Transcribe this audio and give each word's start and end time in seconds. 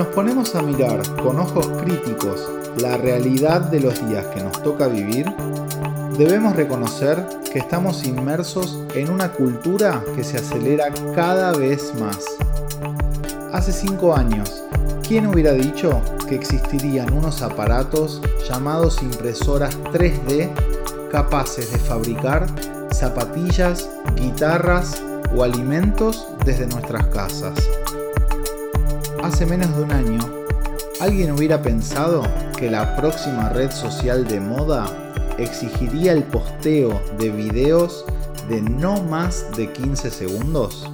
Nos 0.00 0.08
ponemos 0.14 0.54
a 0.54 0.62
mirar 0.62 1.02
con 1.22 1.38
ojos 1.38 1.68
críticos 1.82 2.48
la 2.80 2.96
realidad 2.96 3.60
de 3.60 3.80
los 3.80 4.08
días 4.08 4.24
que 4.28 4.42
nos 4.42 4.62
toca 4.62 4.88
vivir, 4.88 5.26
debemos 6.16 6.56
reconocer 6.56 7.22
que 7.52 7.58
estamos 7.58 8.04
inmersos 8.04 8.82
en 8.94 9.10
una 9.10 9.30
cultura 9.30 10.02
que 10.16 10.24
se 10.24 10.38
acelera 10.38 10.86
cada 11.14 11.52
vez 11.52 11.92
más. 12.00 12.24
Hace 13.52 13.72
cinco 13.72 14.16
años, 14.16 14.64
¿quién 15.06 15.26
hubiera 15.26 15.52
dicho 15.52 16.00
que 16.26 16.34
existirían 16.34 17.12
unos 17.12 17.42
aparatos 17.42 18.22
llamados 18.48 19.02
impresoras 19.02 19.76
3D 19.92 20.48
capaces 21.10 21.70
de 21.72 21.78
fabricar 21.78 22.46
zapatillas, 22.90 23.90
guitarras 24.16 25.02
o 25.36 25.44
alimentos 25.44 26.26
desde 26.46 26.66
nuestras 26.68 27.04
casas? 27.08 27.52
Hace 29.40 29.48
menos 29.48 29.74
de 29.74 29.84
un 29.84 29.92
año, 29.92 30.18
¿alguien 31.00 31.30
hubiera 31.30 31.62
pensado 31.62 32.22
que 32.58 32.70
la 32.70 32.94
próxima 32.94 33.48
red 33.48 33.70
social 33.70 34.28
de 34.28 34.38
moda 34.38 34.84
exigiría 35.38 36.12
el 36.12 36.24
posteo 36.24 37.00
de 37.18 37.30
videos 37.30 38.04
de 38.50 38.60
no 38.60 39.02
más 39.02 39.46
de 39.56 39.72
15 39.72 40.10
segundos? 40.10 40.86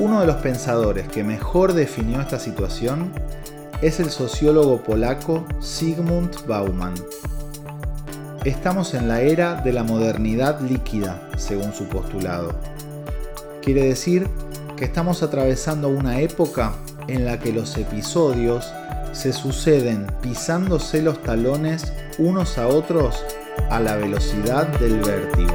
Uno 0.00 0.20
de 0.20 0.26
los 0.26 0.34
pensadores 0.38 1.06
que 1.06 1.22
mejor 1.22 1.74
definió 1.74 2.20
esta 2.20 2.40
situación 2.40 3.12
es 3.82 4.00
el 4.00 4.10
sociólogo 4.10 4.82
polaco 4.82 5.44
Zygmunt 5.62 6.44
Bauman. 6.48 6.94
Estamos 8.44 8.94
en 8.94 9.06
la 9.06 9.20
era 9.20 9.54
de 9.62 9.72
la 9.72 9.84
modernidad 9.84 10.60
líquida, 10.60 11.22
según 11.36 11.72
su 11.72 11.84
postulado. 11.84 12.50
Quiere 13.62 13.84
decir 13.84 14.26
que 14.80 14.86
estamos 14.86 15.22
atravesando 15.22 15.90
una 15.90 16.20
época 16.20 16.72
en 17.06 17.26
la 17.26 17.38
que 17.38 17.52
los 17.52 17.76
episodios 17.76 18.72
se 19.12 19.30
suceden 19.30 20.06
pisándose 20.22 21.02
los 21.02 21.22
talones 21.22 21.92
unos 22.16 22.56
a 22.56 22.66
otros 22.66 23.22
a 23.68 23.78
la 23.78 23.96
velocidad 23.96 24.66
del 24.78 24.98
vértigo. 25.00 25.52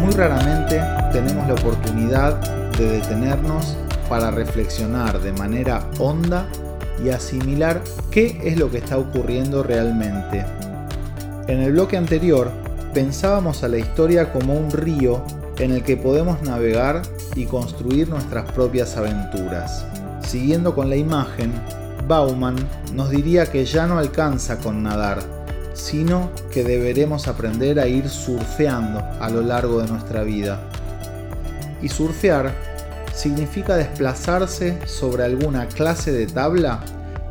Muy 0.00 0.12
raramente 0.14 0.82
tenemos 1.12 1.46
la 1.46 1.54
oportunidad 1.54 2.40
de 2.72 2.88
detenernos 2.98 3.76
para 4.08 4.32
reflexionar 4.32 5.20
de 5.20 5.30
manera 5.34 5.88
honda 6.00 6.48
y 7.04 7.10
asimilar 7.10 7.80
qué 8.10 8.36
es 8.42 8.58
lo 8.58 8.68
que 8.68 8.78
está 8.78 8.98
ocurriendo 8.98 9.62
realmente. 9.62 10.44
En 11.46 11.60
el 11.60 11.70
bloque 11.70 11.96
anterior 11.96 12.50
pensábamos 12.92 13.62
a 13.62 13.68
la 13.68 13.78
historia 13.78 14.32
como 14.32 14.54
un 14.54 14.72
río 14.72 15.22
en 15.58 15.72
el 15.72 15.82
que 15.82 15.96
podemos 15.96 16.42
navegar 16.42 17.02
y 17.34 17.46
construir 17.46 18.08
nuestras 18.08 18.50
propias 18.52 18.96
aventuras. 18.96 19.84
Siguiendo 20.26 20.74
con 20.74 20.90
la 20.90 20.96
imagen, 20.96 21.52
Bauman 22.08 22.56
nos 22.92 23.10
diría 23.10 23.46
que 23.46 23.64
ya 23.64 23.86
no 23.86 23.98
alcanza 23.98 24.58
con 24.58 24.82
nadar, 24.82 25.22
sino 25.74 26.30
que 26.50 26.64
deberemos 26.64 27.28
aprender 27.28 27.78
a 27.80 27.86
ir 27.86 28.08
surfeando 28.08 29.00
a 29.20 29.28
lo 29.30 29.42
largo 29.42 29.80
de 29.80 29.88
nuestra 29.88 30.22
vida. 30.22 30.60
Y 31.82 31.88
surfear 31.88 32.52
significa 33.14 33.76
desplazarse 33.76 34.78
sobre 34.86 35.24
alguna 35.24 35.66
clase 35.68 36.12
de 36.12 36.26
tabla 36.26 36.80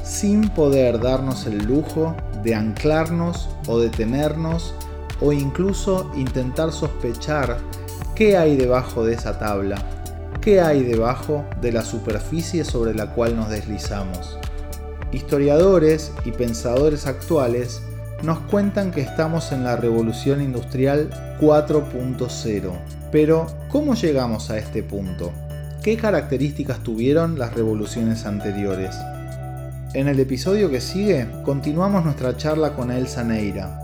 sin 0.04 0.50
poder 0.50 1.00
darnos 1.00 1.46
el 1.46 1.66
lujo 1.66 2.16
de 2.44 2.56
anclarnos 2.56 3.50
o 3.68 3.80
detenernos 3.80 4.74
o 5.22 5.32
incluso 5.32 6.12
intentar 6.16 6.72
sospechar 6.72 7.58
qué 8.16 8.38
hay 8.38 8.56
debajo 8.56 9.06
de 9.06 9.14
esa 9.14 9.40
tabla, 9.40 9.78
qué 10.42 10.62
hay 10.62 10.84
debajo 10.84 11.46
de 11.62 11.72
la 11.72 11.84
superficie 11.84 12.64
sobre 12.66 12.94
la 12.94 13.14
cual 13.14 13.36
nos 13.36 13.50
deslizamos. 13.50 14.38
Historiadores 15.12 16.12
y 16.26 16.32
pensadores 16.32 17.06
actuales 17.08 17.82
nos 18.24 18.40
cuentan 18.40 18.92
que 18.92 19.02
estamos 19.02 19.52
en 19.52 19.64
la 19.64 19.76
revolución 19.76 20.42
industrial 20.42 21.10
4.0. 21.40 22.72
Pero, 23.12 23.48
¿cómo 23.70 23.96
llegamos 23.96 24.50
a 24.50 24.58
este 24.58 24.82
punto? 24.82 25.32
¿Qué 25.84 25.98
características 25.98 26.80
tuvieron 26.80 27.38
las 27.38 27.54
revoluciones 27.54 28.26
anteriores? 28.26 28.96
En 29.94 30.08
el 30.08 30.20
episodio 30.20 30.72
que 30.72 30.82
sigue, 30.82 31.28
continuamos 31.44 32.06
nuestra 32.06 32.36
charla 32.36 32.74
con 32.74 32.90
Elsa 32.90 33.24
Neira. 33.24 33.83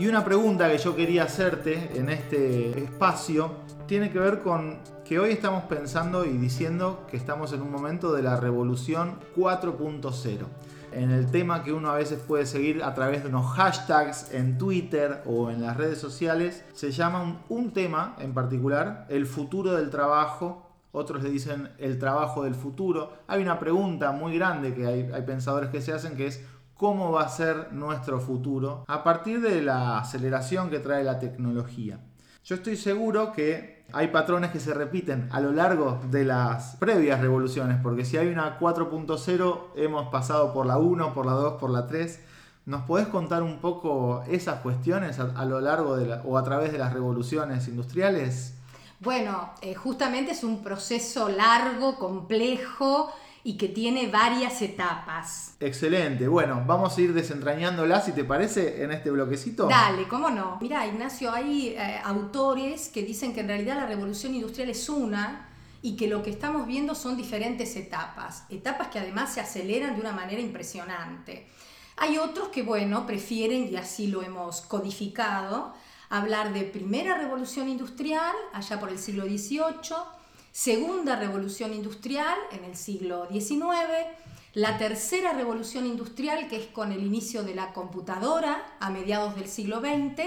Y 0.00 0.08
una 0.08 0.24
pregunta 0.24 0.70
que 0.70 0.78
yo 0.78 0.96
quería 0.96 1.24
hacerte 1.24 1.90
en 1.94 2.08
este 2.08 2.84
espacio 2.84 3.52
tiene 3.86 4.10
que 4.10 4.18
ver 4.18 4.40
con 4.40 4.78
que 5.04 5.18
hoy 5.18 5.30
estamos 5.30 5.64
pensando 5.64 6.24
y 6.24 6.38
diciendo 6.38 7.06
que 7.10 7.18
estamos 7.18 7.52
en 7.52 7.60
un 7.60 7.70
momento 7.70 8.10
de 8.14 8.22
la 8.22 8.40
revolución 8.40 9.18
4.0 9.36 10.38
en 10.92 11.10
el 11.10 11.30
tema 11.30 11.62
que 11.62 11.74
uno 11.74 11.90
a 11.90 11.96
veces 11.96 12.18
puede 12.18 12.46
seguir 12.46 12.82
a 12.82 12.94
través 12.94 13.24
de 13.24 13.28
unos 13.28 13.44
hashtags 13.52 14.32
en 14.32 14.56
Twitter 14.56 15.22
o 15.26 15.50
en 15.50 15.60
las 15.60 15.76
redes 15.76 15.98
sociales, 15.98 16.64
se 16.72 16.92
llama 16.92 17.42
un, 17.50 17.72
tema 17.74 18.16
en 18.20 18.32
particular, 18.32 19.04
el 19.10 19.26
futuro 19.26 19.74
del 19.74 19.90
trabajo. 19.90 20.66
Otros 20.92 21.22
le 21.22 21.28
dicen 21.28 21.68
el 21.76 21.98
trabajo 21.98 22.44
del 22.44 22.54
futuro. 22.54 23.12
Hay 23.28 23.42
una 23.42 23.60
pregunta 23.60 24.12
muy 24.12 24.34
grande 24.34 24.72
que 24.72 24.86
hay, 24.86 25.22
pensadores 25.26 25.68
que 25.68 25.82
se 25.82 25.92
hacen 25.92 26.16
que 26.16 26.26
es 26.26 26.42
cómo 26.80 27.12
va 27.12 27.24
a 27.24 27.28
ser 27.28 27.74
nuestro 27.74 28.20
futuro 28.20 28.86
a 28.88 29.04
partir 29.04 29.42
de 29.42 29.60
la 29.60 29.98
aceleración 29.98 30.70
que 30.70 30.78
trae 30.78 31.04
la 31.04 31.18
tecnología. 31.18 32.00
Yo 32.42 32.54
estoy 32.54 32.78
seguro 32.78 33.32
que 33.32 33.84
hay 33.92 34.08
patrones 34.08 34.50
que 34.50 34.60
se 34.60 34.72
repiten 34.72 35.28
a 35.30 35.40
lo 35.40 35.52
largo 35.52 36.00
de 36.10 36.24
las 36.24 36.76
previas 36.76 37.20
revoluciones, 37.20 37.78
porque 37.82 38.06
si 38.06 38.16
hay 38.16 38.28
una 38.28 38.58
4.0 38.58 39.60
hemos 39.76 40.08
pasado 40.08 40.54
por 40.54 40.64
la 40.64 40.78
1, 40.78 41.12
por 41.12 41.26
la 41.26 41.32
2, 41.32 41.60
por 41.60 41.68
la 41.68 41.86
3. 41.86 42.18
¿Nos 42.64 42.80
podés 42.84 43.08
contar 43.08 43.42
un 43.42 43.58
poco 43.58 44.22
esas 44.26 44.60
cuestiones 44.60 45.18
a, 45.20 45.44
lo 45.44 45.60
largo 45.60 45.98
de 45.98 46.18
o 46.24 46.38
a 46.38 46.44
través 46.44 46.72
de 46.72 46.78
las 46.78 46.94
revoluciones 46.94 47.68
industriales? 47.68 48.54
Bueno, 49.00 49.50
eh, 49.60 49.74
justamente 49.74 50.30
es 50.30 50.44
un 50.44 50.62
proceso 50.62 51.28
largo, 51.28 51.98
complejo, 51.98 53.12
y 53.42 53.56
que 53.56 53.68
tiene 53.68 54.08
varias 54.08 54.60
etapas. 54.60 55.54
Excelente. 55.60 56.28
Bueno, 56.28 56.62
vamos 56.66 56.96
a 56.96 57.00
ir 57.00 57.14
desentrañándolas, 57.14 58.04
si 58.04 58.12
te 58.12 58.24
parece, 58.24 58.82
en 58.82 58.92
este 58.92 59.10
bloquecito. 59.10 59.66
Dale, 59.66 60.06
¿cómo 60.08 60.30
no? 60.30 60.58
Mira, 60.60 60.86
Ignacio, 60.86 61.32
hay 61.32 61.68
eh, 61.68 62.00
autores 62.04 62.88
que 62.88 63.02
dicen 63.02 63.32
que 63.32 63.40
en 63.40 63.48
realidad 63.48 63.76
la 63.76 63.86
revolución 63.86 64.34
industrial 64.34 64.68
es 64.68 64.88
una 64.88 65.48
y 65.82 65.96
que 65.96 66.08
lo 66.08 66.22
que 66.22 66.30
estamos 66.30 66.66
viendo 66.66 66.94
son 66.94 67.16
diferentes 67.16 67.74
etapas, 67.76 68.44
etapas 68.50 68.88
que 68.88 68.98
además 68.98 69.32
se 69.32 69.40
aceleran 69.40 69.94
de 69.94 70.00
una 70.02 70.12
manera 70.12 70.40
impresionante. 70.40 71.48
Hay 71.96 72.18
otros 72.18 72.48
que, 72.48 72.62
bueno, 72.62 73.06
prefieren, 73.06 73.68
y 73.72 73.76
así 73.76 74.06
lo 74.06 74.22
hemos 74.22 74.62
codificado, 74.62 75.74
hablar 76.10 76.52
de 76.52 76.62
primera 76.62 77.16
revolución 77.16 77.68
industrial, 77.68 78.34
allá 78.52 78.78
por 78.78 78.90
el 78.90 78.98
siglo 78.98 79.24
XVIII, 79.24 80.19
segunda 80.52 81.16
revolución 81.16 81.72
industrial 81.74 82.36
en 82.52 82.64
el 82.64 82.76
siglo 82.76 83.28
XIX, 83.30 83.68
la 84.54 84.78
tercera 84.78 85.32
revolución 85.32 85.86
industrial 85.86 86.48
que 86.48 86.56
es 86.56 86.66
con 86.66 86.92
el 86.92 87.04
inicio 87.04 87.42
de 87.42 87.54
la 87.54 87.72
computadora 87.72 88.76
a 88.80 88.90
mediados 88.90 89.36
del 89.36 89.48
siglo 89.48 89.80
XX 89.80 90.22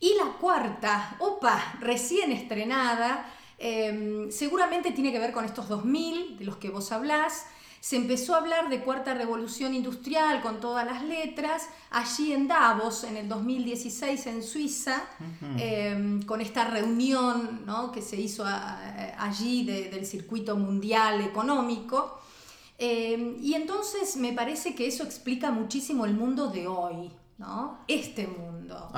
y 0.00 0.14
la 0.14 0.32
cuarta, 0.40 1.16
opa, 1.20 1.78
recién 1.80 2.32
estrenada, 2.32 3.32
em, 3.58 4.30
seguramente 4.30 4.90
tiene 4.90 5.12
que 5.12 5.18
ver 5.18 5.32
con 5.32 5.44
estos 5.44 5.68
2000 5.68 6.38
de 6.38 6.44
los 6.44 6.56
que 6.56 6.70
vos 6.70 6.92
hablás, 6.92 7.46
se 7.80 7.96
empezó 7.96 8.34
a 8.34 8.38
hablar 8.38 8.68
de 8.68 8.80
cuarta 8.80 9.14
revolución 9.14 9.74
industrial 9.74 10.40
con 10.42 10.60
todas 10.60 10.84
las 10.84 11.02
letras, 11.04 11.68
allí 11.90 12.32
en 12.32 12.48
Davos, 12.48 13.04
en 13.04 13.16
el 13.16 13.28
2016 13.28 14.26
en 14.26 14.42
Suiza, 14.42 15.02
em, 15.56 16.22
con 16.22 16.40
esta 16.40 16.64
reunión 16.64 17.64
que 17.92 18.02
se 18.02 18.16
hizo 18.16 18.44
allí 19.18 19.64
del 19.64 20.06
circuito 20.06 20.56
mundial 20.56 21.20
económico. 21.20 22.20
Em, 22.78 23.36
y 23.40 23.54
entonces 23.54 24.16
me 24.16 24.32
parece 24.32 24.74
que 24.74 24.86
eso 24.86 25.02
explica 25.02 25.50
muchísimo 25.50 26.04
el 26.04 26.14
mundo 26.14 26.48
de 26.48 26.66
hoy, 26.66 27.10
¿no? 27.38 27.78
Este 27.88 28.26
mundo. 28.26 28.90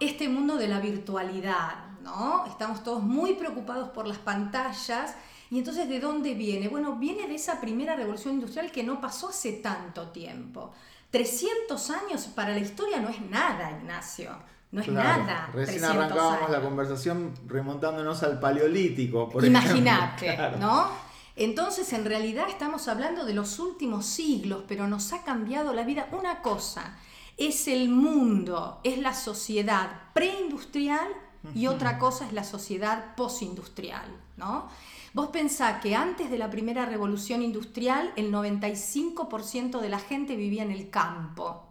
Este 0.00 0.28
mundo 0.28 0.56
de 0.56 0.68
la 0.68 0.80
virtualidad, 0.80 1.90
¿no? 2.02 2.46
Estamos 2.46 2.82
todos 2.82 3.02
muy 3.02 3.34
preocupados 3.34 3.90
por 3.90 4.06
las 4.06 4.18
pantallas 4.18 5.14
y 5.50 5.58
entonces, 5.58 5.88
¿de 5.88 5.98
dónde 5.98 6.34
viene? 6.34 6.68
Bueno, 6.68 6.96
viene 6.96 7.26
de 7.26 7.34
esa 7.34 7.60
primera 7.60 7.96
revolución 7.96 8.34
industrial 8.34 8.70
que 8.70 8.84
no 8.84 9.00
pasó 9.00 9.30
hace 9.30 9.54
tanto 9.54 10.08
tiempo. 10.08 10.72
300 11.10 11.90
años 11.90 12.28
para 12.28 12.50
la 12.52 12.60
historia 12.60 13.00
no 13.00 13.08
es 13.08 13.20
nada, 13.20 13.72
Ignacio. 13.80 14.30
No 14.70 14.80
es 14.80 14.86
nada. 14.86 15.50
Recién 15.52 15.84
arrancábamos 15.84 16.50
la 16.50 16.60
conversación 16.60 17.34
remontándonos 17.48 18.22
al 18.22 18.38
paleolítico, 18.38 19.28
por 19.28 19.44
Imagínate, 19.44 20.38
¿no? 20.60 20.88
Entonces, 21.34 21.92
en 21.92 22.04
realidad 22.04 22.44
estamos 22.48 22.86
hablando 22.86 23.24
de 23.24 23.34
los 23.34 23.58
últimos 23.58 24.06
siglos, 24.06 24.62
pero 24.68 24.86
nos 24.86 25.12
ha 25.12 25.24
cambiado 25.24 25.72
la 25.72 25.82
vida. 25.82 26.06
Una 26.12 26.42
cosa 26.42 26.96
es 27.36 27.66
el 27.66 27.88
mundo, 27.88 28.80
es 28.84 28.98
la 28.98 29.14
sociedad 29.14 29.90
preindustrial 30.12 31.08
y 31.54 31.66
otra 31.66 31.98
cosa 31.98 32.26
es 32.26 32.32
la 32.32 32.44
sociedad 32.44 33.14
postindustrial, 33.16 34.06
¿no? 34.36 34.68
Vos 35.12 35.28
pensás 35.28 35.80
que 35.80 35.96
antes 35.96 36.30
de 36.30 36.38
la 36.38 36.50
primera 36.50 36.86
revolución 36.86 37.42
industrial 37.42 38.12
el 38.16 38.32
95% 38.32 39.80
de 39.80 39.88
la 39.88 39.98
gente 39.98 40.36
vivía 40.36 40.62
en 40.62 40.70
el 40.70 40.90
campo. 40.90 41.66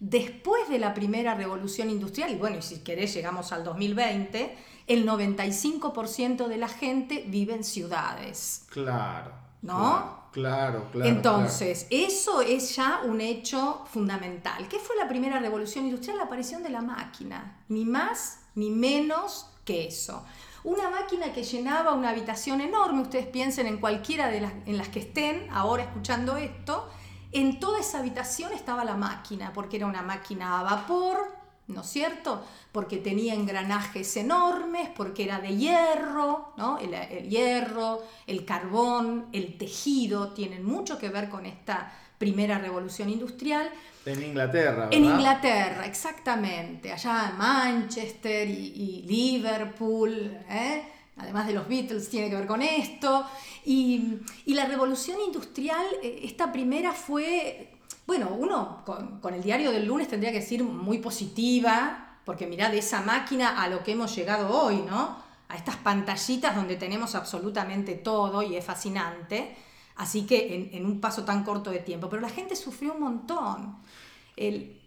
Después 0.00 0.68
de 0.68 0.78
la 0.78 0.92
primera 0.92 1.34
revolución 1.34 1.88
industrial, 1.88 2.30
y 2.32 2.34
bueno, 2.34 2.58
y 2.58 2.62
si 2.62 2.80
querés 2.80 3.14
llegamos 3.14 3.52
al 3.52 3.64
2020, 3.64 4.54
el 4.86 5.08
95% 5.08 6.46
de 6.46 6.56
la 6.58 6.68
gente 6.68 7.24
vive 7.26 7.54
en 7.54 7.64
ciudades. 7.64 8.66
Claro. 8.68 9.32
¿No? 9.62 10.24
Claro, 10.32 10.88
claro. 10.90 11.08
Entonces, 11.08 11.86
eso 11.90 12.42
es 12.42 12.76
ya 12.76 13.00
un 13.04 13.20
hecho 13.20 13.84
fundamental. 13.86 14.68
¿Qué 14.68 14.78
fue 14.78 14.96
la 14.96 15.08
primera 15.08 15.38
revolución 15.38 15.86
industrial? 15.86 16.18
La 16.18 16.24
aparición 16.24 16.62
de 16.62 16.70
la 16.70 16.82
máquina. 16.82 17.62
Ni 17.68 17.86
más 17.86 18.40
ni 18.54 18.70
menos 18.70 19.46
que 19.64 19.86
eso. 19.86 20.24
Una 20.62 20.88
máquina 20.88 21.32
que 21.32 21.44
llenaba 21.44 21.92
una 21.92 22.10
habitación 22.10 22.60
enorme, 22.60 23.02
ustedes 23.02 23.26
piensen 23.26 23.66
en 23.66 23.78
cualquiera 23.78 24.28
de 24.28 24.40
las 24.40 24.52
en 24.66 24.78
las 24.78 24.88
que 24.88 25.00
estén 25.00 25.46
ahora 25.50 25.82
escuchando 25.82 26.36
esto, 26.36 26.88
en 27.32 27.58
toda 27.58 27.80
esa 27.80 27.98
habitación 27.98 28.52
estaba 28.52 28.84
la 28.84 28.96
máquina, 28.96 29.52
porque 29.52 29.76
era 29.76 29.86
una 29.86 30.02
máquina 30.02 30.60
a 30.60 30.62
vapor, 30.62 31.34
¿no 31.66 31.80
es 31.80 31.86
cierto? 31.88 32.44
Porque 32.70 32.98
tenía 32.98 33.34
engranajes 33.34 34.16
enormes, 34.16 34.88
porque 34.96 35.24
era 35.24 35.40
de 35.40 35.56
hierro, 35.56 36.52
¿no? 36.56 36.78
El, 36.78 36.94
el, 36.94 37.28
hierro, 37.28 38.02
el 38.26 38.44
carbón, 38.44 39.26
el 39.32 39.58
tejido, 39.58 40.32
tienen 40.32 40.64
mucho 40.64 40.96
que 40.96 41.08
ver 41.08 41.28
con 41.28 41.44
esta 41.44 41.92
primera 42.18 42.58
revolución 42.58 43.10
industrial. 43.10 43.68
En 44.06 44.22
Inglaterra, 44.22 44.70
¿verdad? 44.72 44.88
En 44.92 45.04
Inglaterra, 45.04 45.86
exactamente. 45.86 46.92
Allá 46.92 47.30
en 47.30 47.38
Manchester 47.38 48.48
y, 48.48 49.02
Liverpool, 49.06 50.36
¿eh? 50.48 50.82
además 51.16 51.46
de 51.46 51.54
los 51.54 51.66
Beatles, 51.66 52.08
tiene 52.10 52.28
que 52.28 52.36
ver 52.36 52.46
con 52.46 52.62
esto. 52.62 53.24
Y, 53.64 54.20
la 54.46 54.66
revolución 54.66 55.18
industrial, 55.24 55.86
eh, 56.02 56.20
esta 56.24 56.52
primera 56.52 56.92
fue, 56.92 57.72
bueno, 58.06 58.30
uno 58.38 58.82
con, 58.84 59.20
con, 59.20 59.34
el 59.34 59.42
diario 59.42 59.72
del 59.72 59.86
lunes 59.86 60.08
tendría 60.08 60.32
que 60.32 60.40
decir 60.40 60.62
muy 60.62 60.98
positiva, 60.98 62.18
porque 62.24 62.46
mirá 62.46 62.70
de 62.70 62.78
esa 62.78 63.00
máquina 63.00 63.62
a 63.62 63.68
lo 63.68 63.82
que 63.82 63.92
hemos 63.92 64.14
llegado 64.14 64.48
hoy, 64.50 64.82
¿no? 64.82 65.22
A 65.48 65.56
estas 65.56 65.76
pantallitas 65.76 66.54
donde 66.56 66.76
tenemos 66.76 67.14
absolutamente 67.14 67.94
todo 67.94 68.42
y 68.42 68.56
es 68.56 68.64
fascinante. 68.64 69.56
Así 69.96 70.26
que 70.26 70.70
en, 70.72 70.86
un 70.86 71.00
paso 71.00 71.24
tan 71.24 71.44
corto 71.44 71.70
de 71.70 71.78
tiempo. 71.78 72.08
Pero 72.08 72.22
la 72.22 72.28
gente 72.28 72.56
sufrió 72.56 72.94
un 72.94 73.00
montón. 73.00 73.76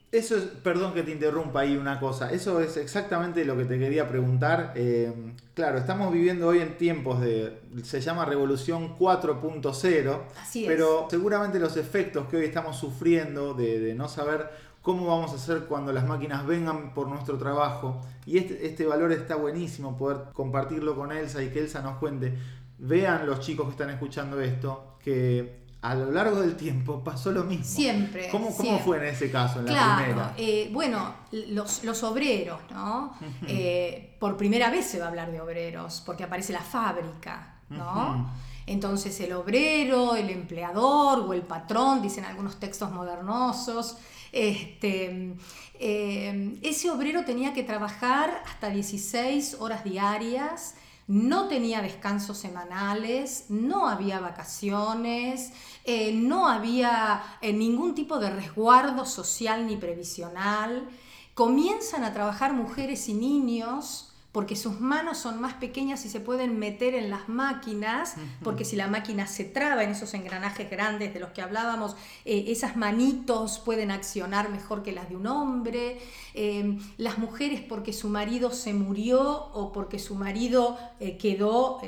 Eso 0.09 0.37
es, 0.37 0.43
perdón 0.43 0.93
que 0.93 1.03
te 1.03 1.11
interrumpa 1.11 1.61
ahí 1.61 1.75
una 1.75 1.99
cosa, 1.99 2.31
eso 2.31 2.61
es 2.61 2.77
exactamente 2.77 3.43
lo 3.43 3.57
que 3.57 3.65
te 3.65 3.77
quería 3.77 4.07
preguntar. 4.07 4.71
Eh, 4.75 5.11
claro, 5.53 5.77
estamos 5.77 6.13
viviendo 6.13 6.47
hoy 6.47 6.59
en 6.59 6.77
tiempos 6.77 7.19
de, 7.19 7.59
se 7.83 7.99
llama 7.99 8.23
Revolución 8.23 8.97
4.0, 8.97 10.19
pero 10.65 11.07
seguramente 11.09 11.59
los 11.59 11.75
efectos 11.75 12.25
que 12.29 12.37
hoy 12.37 12.45
estamos 12.45 12.77
sufriendo 12.77 13.53
de, 13.53 13.93
no 13.95 14.07
saber 14.07 14.49
cómo 14.81 15.07
vamos 15.07 15.33
a 15.33 15.35
hacer 15.35 15.65
cuando 15.65 15.91
las 15.91 16.07
máquinas 16.07 16.47
vengan 16.47 16.93
por 16.93 17.09
nuestro 17.09 17.37
trabajo, 17.37 18.01
y 18.25 18.37
este, 18.37 18.65
este 18.65 18.85
valor 18.85 19.11
está 19.11 19.35
buenísimo 19.35 19.97
poder 19.97 20.31
compartirlo 20.31 20.95
con 20.95 21.11
Elsa 21.11 21.43
y 21.43 21.49
que 21.49 21.59
Elsa 21.59 21.81
nos 21.81 21.97
cuente. 21.97 22.33
Vean 22.79 23.25
los 23.25 23.39
chicos 23.39 23.65
que 23.65 23.71
están 23.71 23.89
escuchando 23.89 24.39
esto, 24.39 24.97
que 25.03 25.67
a 25.81 25.95
lo 25.95 26.11
largo 26.11 26.41
del 26.41 26.55
tiempo 26.55 27.03
pasó 27.03 27.31
lo 27.31 27.43
mismo. 27.43 27.65
Siempre. 27.65 28.29
¿Cómo, 28.29 28.51
fue 28.51 28.97
en 28.97 29.05
ese 29.05 29.31
caso, 29.31 29.59
en 29.59 29.67
la 29.67 29.95
primera? 29.95 30.33
Eh, 30.37 30.69
bueno, 30.71 31.13
los, 31.31 32.03
obreros, 32.03 32.59
¿no? 32.71 33.13
Eh, 33.47 34.15
por 34.19 34.37
primera 34.37 34.69
vez 34.69 34.85
se 34.85 34.99
va 34.99 35.05
a 35.05 35.07
hablar 35.09 35.31
de 35.31 35.39
obreros, 35.39 36.01
porque 36.05 36.23
aparece 36.23 36.53
la 36.53 36.61
fábrica, 36.61 37.59
¿no? 37.69 38.31
Entonces 38.65 39.17
el 39.21 39.31
obrero, 39.31 40.15
el 40.15 40.29
empleador 40.29 41.19
o 41.19 41.33
el 41.33 41.41
patrón, 41.41 42.01
dicen 42.01 42.25
algunos 42.25 42.59
textos 42.59 42.91
modernosos, 42.91 43.97
este, 44.33 45.35
eh, 45.79 46.59
ese 46.61 46.91
obrero 46.91 47.23
tenía 47.23 47.53
que 47.53 47.63
trabajar 47.63 48.43
hasta 48.45 48.69
16 48.69 49.57
horas 49.59 49.85
diarias 49.85 50.75
no 51.07 51.47
tenía 51.47 51.81
descansos 51.81 52.37
semanales, 52.37 53.45
no 53.49 53.87
había 53.87 54.19
vacaciones, 54.19 55.53
eh, 55.85 56.11
no 56.13 56.49
había 56.49 57.23
eh, 57.41 57.53
ningún 57.53 57.95
tipo 57.95 58.19
de 58.19 58.29
resguardo 58.29 59.05
social 59.05 59.67
ni 59.67 59.77
previsional. 59.77 60.89
Comienzan 61.33 62.03
a 62.03 62.13
trabajar 62.13 62.53
mujeres 62.53 63.07
y 63.07 63.13
niños 63.13 64.06
porque 64.31 64.55
sus 64.55 64.79
manos 64.79 65.17
son 65.17 65.41
más 65.41 65.55
pequeñas 65.55 66.05
y 66.05 66.09
se 66.09 66.19
pueden 66.19 66.59
meter 66.59 66.93
en 66.93 67.09
las 67.09 67.27
máquinas, 67.27 68.15
porque 68.43 68.65
si 68.65 68.75
la 68.75 68.87
máquina 68.87 69.25
se 69.25 69.45
traba 69.45 69.83
en 69.83 69.91
esos 69.91 70.13
engranajes 70.13 70.69
grandes 70.69 71.13
de 71.13 71.19
los 71.19 71.31
que 71.31 71.41
hablábamos, 71.41 71.95
eh, 72.23 72.45
esas 72.49 72.75
manitos 72.75 73.59
pueden 73.59 73.89
accionar 73.89 74.49
mejor 74.49 74.83
que 74.83 74.91
las 74.91 75.09
de 75.09 75.15
un 75.15 75.27
hombre. 75.27 75.99
Eh, 76.35 76.77
las 76.97 77.17
mujeres 77.17 77.61
porque 77.61 77.93
su 77.93 78.09
marido 78.09 78.51
se 78.51 78.73
murió 78.73 79.21
o 79.53 79.71
porque 79.71 79.97
su 79.97 80.13
marido 80.13 80.77
eh, 80.99 81.17
quedó 81.17 81.81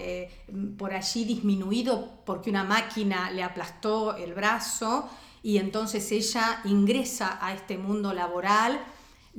por 0.77 0.93
allí 0.93 1.25
disminuido 1.25 2.09
porque 2.25 2.49
una 2.49 2.63
máquina 2.63 3.29
le 3.29 3.43
aplastó 3.43 4.15
el 4.15 4.33
brazo 4.33 5.07
y 5.43 5.57
entonces 5.57 6.11
ella 6.11 6.61
ingresa 6.65 7.37
a 7.41 7.53
este 7.53 7.77
mundo 7.77 8.13
laboral 8.13 8.79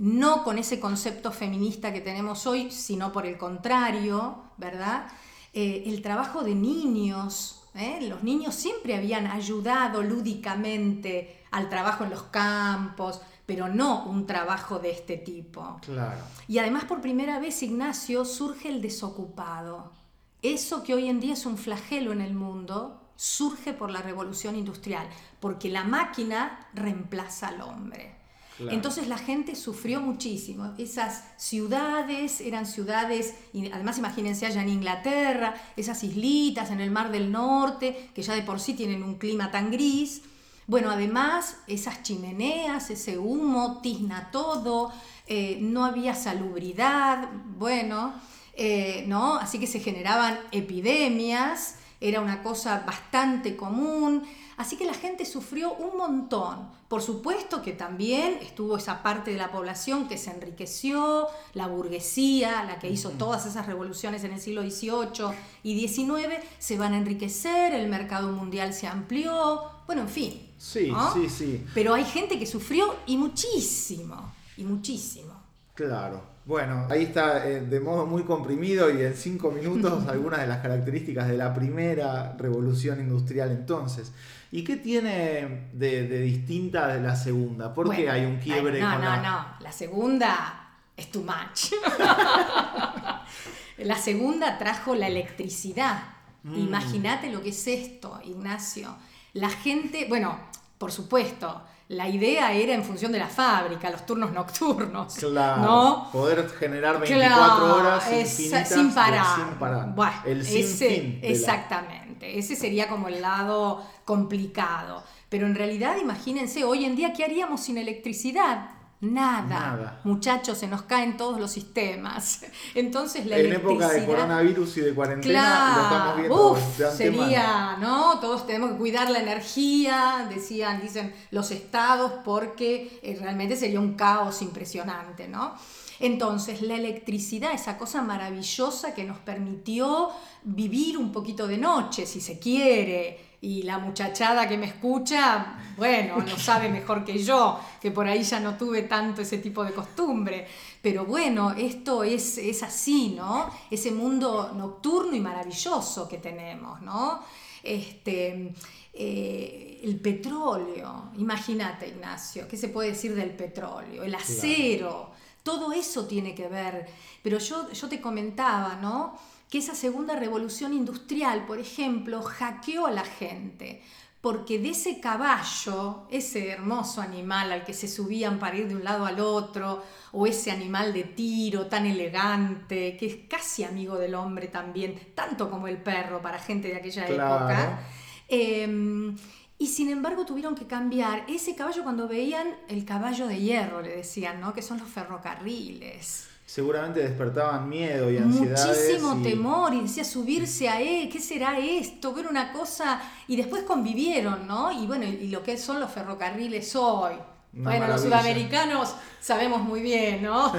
no 0.01 0.45
con 0.45 0.57
ese 0.57 0.81
concepto 0.81 1.31
feminista 1.31 1.93
que 1.93 2.01
tenemos 2.01 2.47
hoy, 2.47 2.71
sino 2.71 3.13
por 3.13 3.27
el 3.27 3.37
contrario, 3.37 4.45
¿verdad? 4.57 5.09
Eh, 5.53 5.83
el 5.87 6.01
trabajo 6.01 6.43
de 6.43 6.55
niños, 6.55 7.65
¿eh? 7.75 7.99
los 8.09 8.23
niños 8.23 8.55
siempre 8.55 8.97
habían 8.97 9.27
ayudado 9.27 10.03
lúdicamente 10.03 11.43
al 11.51 11.69
trabajo 11.69 12.05
en 12.05 12.11
los 12.11 12.23
campos, 12.25 13.21
pero 13.45 13.69
no 13.69 14.05
un 14.05 14.25
trabajo 14.27 14.79
de 14.79 14.91
este 14.91 15.19
tipo. 15.19 15.79
Claro. 15.83 16.23
Y 16.49 16.57
además 16.57 16.85
por 16.85 17.03
primera 17.03 17.39
vez, 17.39 17.63
Ignacio, 17.63 18.25
surge 18.25 18.71
el 18.71 18.81
desocupado. 18.81 19.93
Eso 20.41 20.83
que 20.83 20.95
hoy 20.95 21.11
en 21.11 21.21
día 21.21 21.35
es 21.35 21.45
un 21.45 21.59
flagelo 21.59 22.13
en 22.13 22.23
el 22.23 22.33
mundo, 22.33 23.11
surge 23.17 23.75
por 23.75 23.91
la 23.91 24.01
revolución 24.01 24.57
industrial, 24.57 25.07
porque 25.41 25.69
la 25.69 25.85
máquina 25.85 26.69
reemplaza 26.73 27.49
al 27.49 27.61
hombre. 27.61 28.20
Entonces 28.69 29.09
la 29.09 29.19
gente 29.19 29.55
sufrió 29.55 30.01
muchísimo. 30.01 30.75
Esas 30.79 31.25
ciudades 31.37 32.41
eran 32.41 32.67
ciudades, 32.67 33.35
y 33.53 33.71
además 33.71 33.99
imagínense 33.99 34.47
allá 34.47 34.63
en 34.63 34.69
Inglaterra, 34.69 35.55
esas 35.77 36.03
islitas 36.05 36.71
en 36.71 36.81
el 36.81 36.91
Mar 36.91 37.11
del 37.11 37.33
Norte, 37.33 38.11
que 38.15 38.23
ya 38.23 38.35
de 38.35 38.43
por 38.43 38.61
sí 38.61 38.75
tienen 38.75 39.03
un 39.03 39.17
clima 39.17 39.51
tan 39.51 39.71
gris. 39.71 40.23
Bueno, 40.67 40.91
además 40.91 41.57
esas 41.67 42.03
chimeneas, 42.03 42.91
ese 42.91 43.19
humo, 43.19 43.81
tizna 43.83 44.31
todo, 44.31 44.93
eh, 45.27 45.59
no 45.61 45.85
había 45.85 46.15
salubridad, 46.15 47.29
bueno, 47.59 48.15
eh, 48.55 49.05
¿no? 49.09 49.37
Así 49.37 49.59
que 49.59 49.67
se 49.67 49.81
generaban 49.81 50.39
epidemias 50.53 51.77
era 52.01 52.21
una 52.21 52.43
cosa 52.43 52.83
bastante 52.87 53.57
común, 53.57 54.23
así 54.61 54.77
que 54.77 54.85
la 54.85 54.93
gente 54.93 55.25
sufrió 55.25 55.73
un 55.73 55.97
montón. 55.97 56.69
Por 56.87 57.01
supuesto 57.01 57.63
que 57.63 57.73
también 57.73 58.39
estuvo 58.43 58.77
esa 58.77 59.03
parte 59.03 59.31
de 59.31 59.39
la 59.39 59.51
población 59.51 60.07
que 60.07 60.19
se 60.19 60.31
enriqueció, 60.31 61.29
la 61.55 61.67
burguesía, 61.67 62.65
la 62.65 62.79
que 62.79 62.91
hizo 62.91 63.11
todas 63.11 63.47
esas 63.47 63.67
revoluciones 63.67 64.23
en 64.23 64.33
el 64.33 64.41
siglo 64.41 64.63
XVIII 64.63 65.35
y 65.63 65.89
XIX, 65.89 66.45
se 66.59 66.77
van 66.77 66.93
a 66.93 66.99
enriquecer, 66.99 67.73
el 67.73 67.89
mercado 67.89 68.33
mundial 68.33 68.75
se 68.75 68.87
amplió, 68.87 69.63
bueno, 69.87 70.03
en 70.03 70.09
fin. 70.09 70.47
Sí, 70.59 70.93
sí, 71.15 71.31
sí. 71.31 71.65
Pero 71.73 71.95
hay 71.95 72.05
gente 72.05 72.39
que 72.39 72.45
sufrió 72.45 72.97
y 73.07 73.17
muchísimo, 73.17 74.35
y 74.59 74.65
muchísimo. 74.65 75.40
Claro. 75.87 76.23
Bueno, 76.45 76.87
ahí 76.91 77.05
está 77.05 77.47
eh, 77.49 77.61
de 77.61 77.81
modo 77.81 78.05
muy 78.07 78.25
comprimido 78.25 78.91
y 78.91 79.03
en 79.03 79.15
cinco 79.15 79.51
minutos 79.51 80.07
algunas 80.09 80.41
de 80.41 80.47
las 80.47 80.59
características 80.59 81.29
de 81.29 81.37
la 81.37 81.55
primera 81.55 82.35
revolución 82.37 83.01
industrial 83.01 83.51
entonces. 83.51 84.13
¿Y 84.53 84.65
qué 84.65 84.77
tiene 84.77 85.71
de, 85.73 86.21
distinta 86.23 86.89
de 86.89 87.01
la 87.01 87.17
segunda? 87.17 87.73
¿Por 87.73 87.95
qué 87.95 88.11
hay 88.11 88.27
un 88.27 88.39
quiebre? 88.39 88.81
no, 88.81 88.99
no, 88.99 89.23
no. 89.23 89.47
La 89.61 89.73
segunda 89.73 90.71
es 90.97 91.11
too 91.11 91.23
much. 91.23 91.73
la 93.79 93.97
segunda 93.97 94.59
trajo 94.59 94.95
la 94.95 95.07
electricidad. 95.07 96.03
Mm. 96.43 96.59
Imagínate 96.59 97.31
lo 97.31 97.43
que 97.43 97.51
es 97.51 97.67
esto, 97.67 98.21
Ignacio. 98.25 98.97
La 99.35 99.49
gente, 99.49 100.07
bueno, 100.09 100.39
por 100.77 100.91
supuesto, 100.91 101.63
la 101.91 102.09
idea 102.09 102.53
era 102.53 102.73
en 102.73 102.85
función 102.85 103.11
de 103.11 103.19
la 103.19 103.27
fábrica, 103.27 103.91
los 103.91 104.07
turnos 104.07 104.31
nocturnos. 104.33 105.13
Claro. 105.17 105.63
¿no? 105.63 106.09
Poder 106.13 106.49
generar 106.51 107.01
24 107.01 107.75
horas 107.75 108.05
sin 108.25 108.95
parar. 108.95 109.93
Bueno, 109.97 110.23
el 110.25 110.47
sin 110.47 111.19
Exactamente. 111.21 112.39
Ese 112.39 112.55
sería 112.55 112.89
como 112.89 113.09
el 113.09 113.21
lado 113.21 113.85
complicado. 114.05 115.03
Pero 115.29 115.47
en 115.47 115.57
realidad, 115.57 115.97
imagínense, 116.01 116.63
hoy 116.63 116.85
en 116.85 116.95
día, 116.95 117.13
¿qué 117.13 117.25
haríamos 117.25 117.61
sin 117.61 117.77
electricidad? 117.77 118.71
Nada. 119.01 120.01
Muchachos, 120.05 120.59
se 120.59 120.67
nos 120.67 120.83
caen 120.83 121.17
todos 121.17 121.41
los 121.41 121.51
sistemas. 121.51 122.43
Entonces 122.75 123.25
la 123.25 123.39
En 123.39 123.53
época 123.53 123.89
de 123.89 124.05
coronavirus 124.05 124.77
y 124.77 124.81
de 124.83 124.95
cuarentena 124.95 125.75
lo 125.77 125.83
estamos 125.83 126.17
viendo 126.17 126.53
uf, 126.53 126.95
sería, 126.95 127.77
¿no? 127.81 128.21
Todos 128.21 128.47
tenemos 128.47 128.73
que 128.73 128.77
cuidar 128.77 129.11
la 129.11 129.21
energía, 129.21 130.27
decían, 130.29 130.83
dicen 130.83 131.15
los 131.31 131.51
estados, 131.51 132.13
porque 132.25 133.01
eh, 133.03 133.17
realmente 133.19 133.57
sería 133.57 133.81
un 133.81 133.95
caos 133.95 134.43
impresionante, 134.43 135.29
¿no? 135.29 135.55
Entonces, 135.99 136.63
la 136.63 136.77
electricidad, 136.77 137.53
esa 137.53 137.77
cosa 137.77 138.03
maravillosa 138.03 138.95
que 138.95 139.05
nos 139.05 139.19
permitió 139.19 140.09
vivir 140.43 140.97
un 140.97 141.13
poquito 141.13 141.47
de 141.47 141.59
noche, 141.59 142.07
si 142.07 142.21
se 142.21 142.39
quiere, 142.39 143.30
y 143.43 143.63
la 143.63 143.79
muchachada 143.79 144.47
que 144.47 144.59
me 144.59 144.67
escucha, 144.67 145.59
bueno, 145.77 146.21
lo 146.21 146.39
sabe 146.39 146.69
mejor 146.69 147.05
que 147.05 147.23
yo, 147.23 147.59
que 147.81 147.91
por 147.91 148.07
ahí 148.07 148.23
ya 148.23 148.39
no 148.39 148.57
tuve 148.57 148.83
tanto 148.83 149.23
ese 149.23 149.39
tipo 149.39 149.65
de 149.65 149.73
costumbre. 149.73 150.47
Pero 150.83 151.07
bueno, 151.07 151.53
esto 151.53 152.05
es, 152.05 152.37
es 152.37 152.63
así, 152.63 153.15
¿no? 153.17 153.51
Ese 153.71 153.93
mundo 153.93 154.53
nocturno 154.55 155.17
y 155.17 155.21
maravilloso 155.21 156.07
que 156.07 156.19
tenemos, 156.19 156.83
¿no? 156.83 157.23
Este, 157.63 158.53
eh, 158.93 159.81
el 159.85 159.99
petróleo, 160.01 161.11
imagínate 161.17 161.89
Ignacio, 161.89 162.47
¿qué 162.47 162.59
se 162.59 162.69
puede 162.69 162.91
decir 162.91 163.15
del 163.15 163.31
petróleo? 163.31 164.03
El 164.03 164.15
acero, 164.15 165.13
todo 165.43 165.73
eso 165.73 166.07
tiene 166.07 166.35
que 166.35 166.49
ver. 166.49 166.87
Pero 167.23 167.39
yo, 167.39 167.71
yo 167.73 167.89
te 167.89 168.01
comentaba, 168.01 168.77
¿no? 168.77 169.19
Que 169.51 169.59
esa 169.59 169.75
segunda 169.75 170.15
revolución 170.15 170.73
industrial, 170.73 171.45
por 171.45 171.59
ejemplo, 171.59 172.23
hackeó 172.23 172.87
a 172.87 172.93
la 172.93 173.05
gente, 173.05 173.83
porque 174.21 174.61
de 174.61 174.71
ese 174.71 175.01
caballo, 175.01 176.07
ese 176.09 176.51
hermoso 176.51 177.01
animal 177.01 177.51
al 177.51 177.65
que 177.65 177.75
se 177.75 177.89
subían 177.89 178.39
para 178.39 178.57
ir 178.57 178.69
de 178.69 178.77
un 178.77 178.85
lado 178.85 179.07
al 179.07 179.19
otro, 179.19 179.83
o 180.13 180.27
ese 180.27 180.53
animal 180.53 180.93
de 180.93 181.03
tiro 181.03 181.67
tan 181.67 181.85
elegante, 181.85 182.97
que 182.97 183.07
es 183.07 183.17
casi 183.29 183.65
amigo 183.65 183.97
del 183.97 184.15
hombre 184.15 184.47
también, 184.47 185.13
tanto 185.17 185.51
como 185.51 185.67
el 185.67 185.79
perro 185.79 186.23
para 186.23 186.39
gente 186.39 186.69
de 186.69 186.77
aquella 186.77 187.09
época, 187.09 187.81
em, 188.29 189.17
y 189.59 189.67
sin 189.67 189.91
embargo 189.91 190.25
tuvieron 190.25 190.55
que 190.55 190.67
cambiar 190.67 191.25
ese 191.29 191.57
caballo 191.57 191.83
cuando 191.83 192.07
veían 192.07 192.47
el 192.69 192.85
caballo 192.85 193.27
de 193.27 193.41
hierro, 193.41 193.83
le 193.83 193.97
decían, 193.97 194.41
¿no? 194.41 194.55
Que 194.55 194.63
son 194.63 194.79
los 194.79 194.89
ferrocarriles 194.89 196.29
seguramente 196.51 196.99
despertaban 196.99 197.69
miedo 197.69 198.11
y 198.11 198.17
ansiedad. 198.17 198.67
Muchísimo 198.67 199.23
temor 199.23 199.73
y 199.73 199.83
decía 199.83 200.03
subirse 200.03 200.69
a 200.69 200.81
él, 200.81 201.09
¿qué 201.09 201.21
será 201.21 201.57
esto? 201.61 202.13
Ver 202.13 202.27
una 202.27 202.53
cosa 202.53 203.01
y 203.29 203.37
después 203.37 203.63
convivieron, 203.63 204.49
¿no? 204.49 204.73
Y 204.73 204.85
bueno, 204.85 205.05
y 205.05 205.29
lo 205.29 205.45
que 205.45 205.57
son 205.57 205.79
los 205.79 205.93
ferrocarriles 205.93 206.75
hoy. 206.75 207.15
bueno, 207.53 207.87
los 207.87 208.01
sudamericanos 208.01 208.97
sabemos 209.21 209.63
muy 209.63 209.81
bien, 209.81 210.25
¿no? 210.25 210.53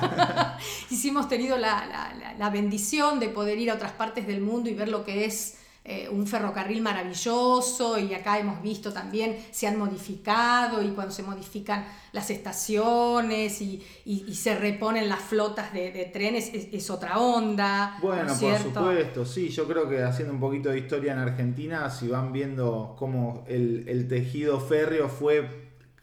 Hicimos 0.89 1.27
tenido 1.27 1.57
la 1.57 2.49
bendición 2.53 3.19
de 3.19 3.27
poder 3.27 3.57
ir 3.57 3.69
a 3.69 3.73
otras 3.73 3.91
partes 3.91 4.25
del 4.25 4.39
mundo 4.39 4.69
y 4.69 4.73
ver 4.73 4.87
lo 4.87 5.03
que 5.03 5.25
es 5.25 5.57
eh, 5.83 6.07
un 6.09 6.27
ferrocarril 6.27 6.79
maravilloso 6.79 7.97
y 7.97 8.13
acá 8.13 8.37
hemos 8.37 8.61
visto 8.61 8.93
también 8.93 9.35
se 9.49 9.65
han 9.65 9.79
modificado 9.79 10.83
y 10.83 10.89
cuando 10.89 11.11
se 11.11 11.23
modifican 11.23 11.85
las 12.11 12.29
estaciones 12.29 13.61
y, 13.61 13.83
se 14.31 14.55
reponen 14.55 15.09
las 15.09 15.21
flotas 15.21 15.73
de, 15.73 16.09
trenes 16.13 16.51
es, 16.53 16.89
otra 16.91 17.17
onda. 17.17 17.97
Bueno, 18.01 18.31
por 18.39 18.57
supuesto, 18.59 19.25
sí, 19.25 19.49
yo 19.49 19.67
creo 19.67 19.89
que 19.89 20.03
haciendo 20.03 20.33
un 20.33 20.39
poquito 20.39 20.69
de 20.69 20.77
historia 20.77 21.13
en 21.13 21.19
Argentina, 21.19 21.89
si 21.89 22.07
van 22.07 22.31
viendo 22.31 22.95
cómo 22.99 23.43
el, 23.47 23.85
el 23.87 24.07
tejido 24.07 24.59
férreo 24.59 25.09
fue 25.09 25.60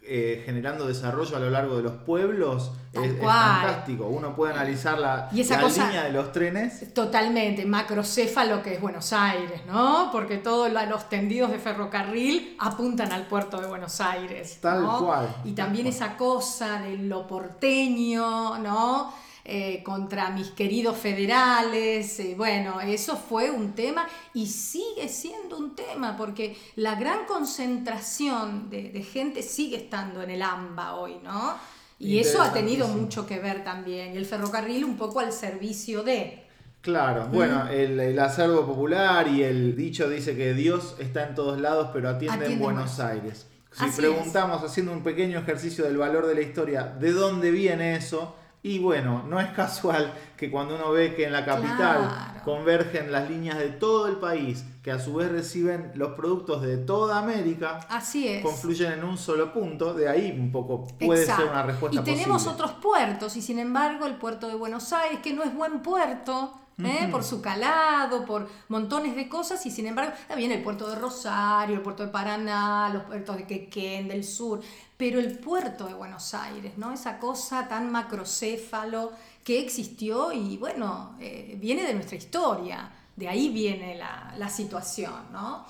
eh, 0.08 0.42
generando 0.46 0.86
desarrollo 0.86 1.36
a 1.36 1.40
lo 1.40 1.50
largo 1.50 1.76
de 1.76 1.82
los 1.82 1.92
pueblos 1.92 2.72
es, 2.92 3.20
fantástico. 3.20 4.06
Uno 4.06 4.34
puede 4.34 4.54
analizar 4.54 4.98
la, 4.98 5.28
línea 5.30 6.04
de 6.04 6.12
los 6.12 6.32
trenes. 6.32 6.94
Totalmente, 6.94 7.66
macrocéfalo 7.66 8.62
que 8.62 8.74
es 8.74 8.80
Buenos 8.80 9.12
Aires, 9.12 9.60
¿no? 9.66 10.08
Porque 10.10 10.38
todos 10.38 10.72
los 10.72 11.08
tendidos 11.08 11.50
de 11.50 11.58
ferrocarril 11.58 12.56
apuntan 12.58 13.12
al 13.12 13.26
puerto 13.26 13.60
de 13.60 13.66
Buenos 13.66 14.00
Aires. 14.00 14.58
Tal 14.60 14.86
cual. 14.98 15.28
Y 15.44 15.52
también 15.52 15.86
esa 15.86 16.16
cosa 16.16 16.80
de 16.80 16.96
lo 16.96 17.26
porteño, 17.26 18.58
¿no? 18.58 19.12
Eh, 19.50 19.82
contra 19.82 20.28
mis 20.28 20.48
queridos 20.50 20.98
federales. 20.98 22.20
Eh, 22.20 22.34
bueno, 22.36 22.82
eso 22.82 23.16
fue 23.16 23.50
un 23.50 23.72
tema 23.72 24.06
y 24.34 24.46
sigue 24.46 25.08
siendo 25.08 25.56
un 25.56 25.74
tema 25.74 26.18
porque 26.18 26.54
la 26.76 26.96
gran 26.96 27.24
concentración 27.24 28.68
de, 28.68 29.02
gente 29.02 29.42
sigue 29.42 29.78
estando 29.78 30.22
en 30.22 30.28
el 30.28 30.42
AMBA 30.42 30.96
hoy, 30.96 31.16
¿no? 31.24 31.54
Y 31.98 32.18
eso 32.18 32.42
ha 32.42 32.52
tenido 32.52 32.88
mucho 32.88 33.26
que 33.26 33.38
ver 33.38 33.64
también. 33.64 34.12
Y 34.12 34.18
el 34.18 34.26
ferrocarril 34.26 34.84
un 34.84 34.98
poco 34.98 35.20
al 35.20 35.32
servicio 35.32 36.02
de... 36.02 36.44
Claro, 36.82 37.28
bueno, 37.32 37.68
el, 37.68 38.18
acervo 38.18 38.66
popular 38.66 39.28
y 39.28 39.44
el 39.44 39.74
dicho 39.74 40.10
dice 40.10 40.36
que 40.36 40.52
Dios 40.52 40.94
está 40.98 41.26
en 41.26 41.34
todos 41.34 41.58
lados, 41.58 41.88
pero 41.94 42.10
atiende, 42.10 42.52
en 42.52 42.58
Buenos 42.58 43.00
Aires. 43.00 43.46
Si 43.72 43.86
preguntamos, 43.96 44.62
haciendo 44.62 44.92
un 44.92 45.02
pequeño 45.02 45.38
ejercicio 45.38 45.86
del 45.86 45.96
valor 45.96 46.26
de 46.26 46.34
la 46.34 46.42
historia, 46.42 46.84
¿de 46.84 47.12
dónde 47.12 47.50
viene 47.50 47.96
eso? 47.96 48.36
Y 48.62 48.80
bueno, 48.80 49.22
no 49.28 49.38
es 49.40 49.48
casual 49.50 50.12
que 50.36 50.50
cuando 50.50 50.74
uno 50.74 50.90
ve 50.90 51.14
que 51.14 51.24
en 51.24 51.32
la 51.32 51.44
capital 51.44 52.40
convergen 52.44 53.12
las 53.12 53.30
líneas 53.30 53.56
de 53.58 53.68
todo 53.68 54.08
el 54.08 54.16
país, 54.16 54.64
que 54.82 54.90
a 54.90 54.98
su 54.98 55.14
vez 55.14 55.30
reciben 55.30 55.92
los 55.94 56.12
productos 56.12 56.62
de 56.62 56.76
toda 56.76 57.18
América, 57.18 57.80
Así 57.88 58.40
confluyen 58.42 58.92
en 58.94 59.04
un 59.04 59.16
solo 59.16 59.52
punto, 59.52 59.94
de 59.94 60.08
ahí 60.08 60.36
un 60.36 60.50
poco 60.50 60.88
puede 60.98 61.24
ser 61.24 61.44
una 61.44 61.62
respuesta. 61.62 62.00
Y 62.00 62.04
tenemos 62.04 62.46
otros 62.46 62.72
puertos, 62.72 63.36
y 63.36 63.42
sin 63.42 63.60
embargo 63.60 64.06
el 64.06 64.16
puerto 64.16 64.48
de 64.48 64.56
Buenos 64.56 64.92
Aires, 64.92 65.20
que 65.22 65.32
no 65.32 65.44
es 65.44 65.54
buen 65.54 65.80
puerto, 65.80 66.52
¿eh? 66.84 67.08
por 67.10 67.24
su 67.24 67.40
calado, 67.40 68.24
por 68.24 68.48
montones 68.68 69.16
de 69.16 69.28
cosas, 69.28 69.64
y 69.66 69.70
sin 69.70 69.86
embargo, 69.86 70.12
también 70.26 70.52
el 70.52 70.62
puerto 70.62 70.88
de 70.88 70.96
Rosario, 70.96 71.76
el 71.76 71.82
puerto 71.82 72.04
de 72.04 72.10
Paraná, 72.10 72.90
los 72.92 73.04
puertos 73.04 73.36
de 73.36 73.46
Quequén, 73.46 74.08
del 74.08 74.24
sur, 74.24 74.60
pero 74.96 75.18
el 75.18 75.38
puerto 75.38 75.86
de 75.86 75.94
Buenos 75.94 76.34
Aires, 76.34 76.76
¿no? 76.76 76.92
Esa 76.92 77.18
cosa 77.18 77.68
tan 77.68 77.90
macrocéfalo 77.90 79.12
que 79.44 79.60
existió 79.60 80.32
y 80.32 80.56
bueno, 80.56 81.16
eh, 81.20 81.56
viene 81.60 81.84
de 81.84 81.94
nuestra 81.94 82.16
historia, 82.16 82.90
de 83.16 83.28
ahí 83.28 83.48
viene 83.48 83.96
la, 83.96 84.48
situación, 84.48 85.32
¿no? 85.32 85.66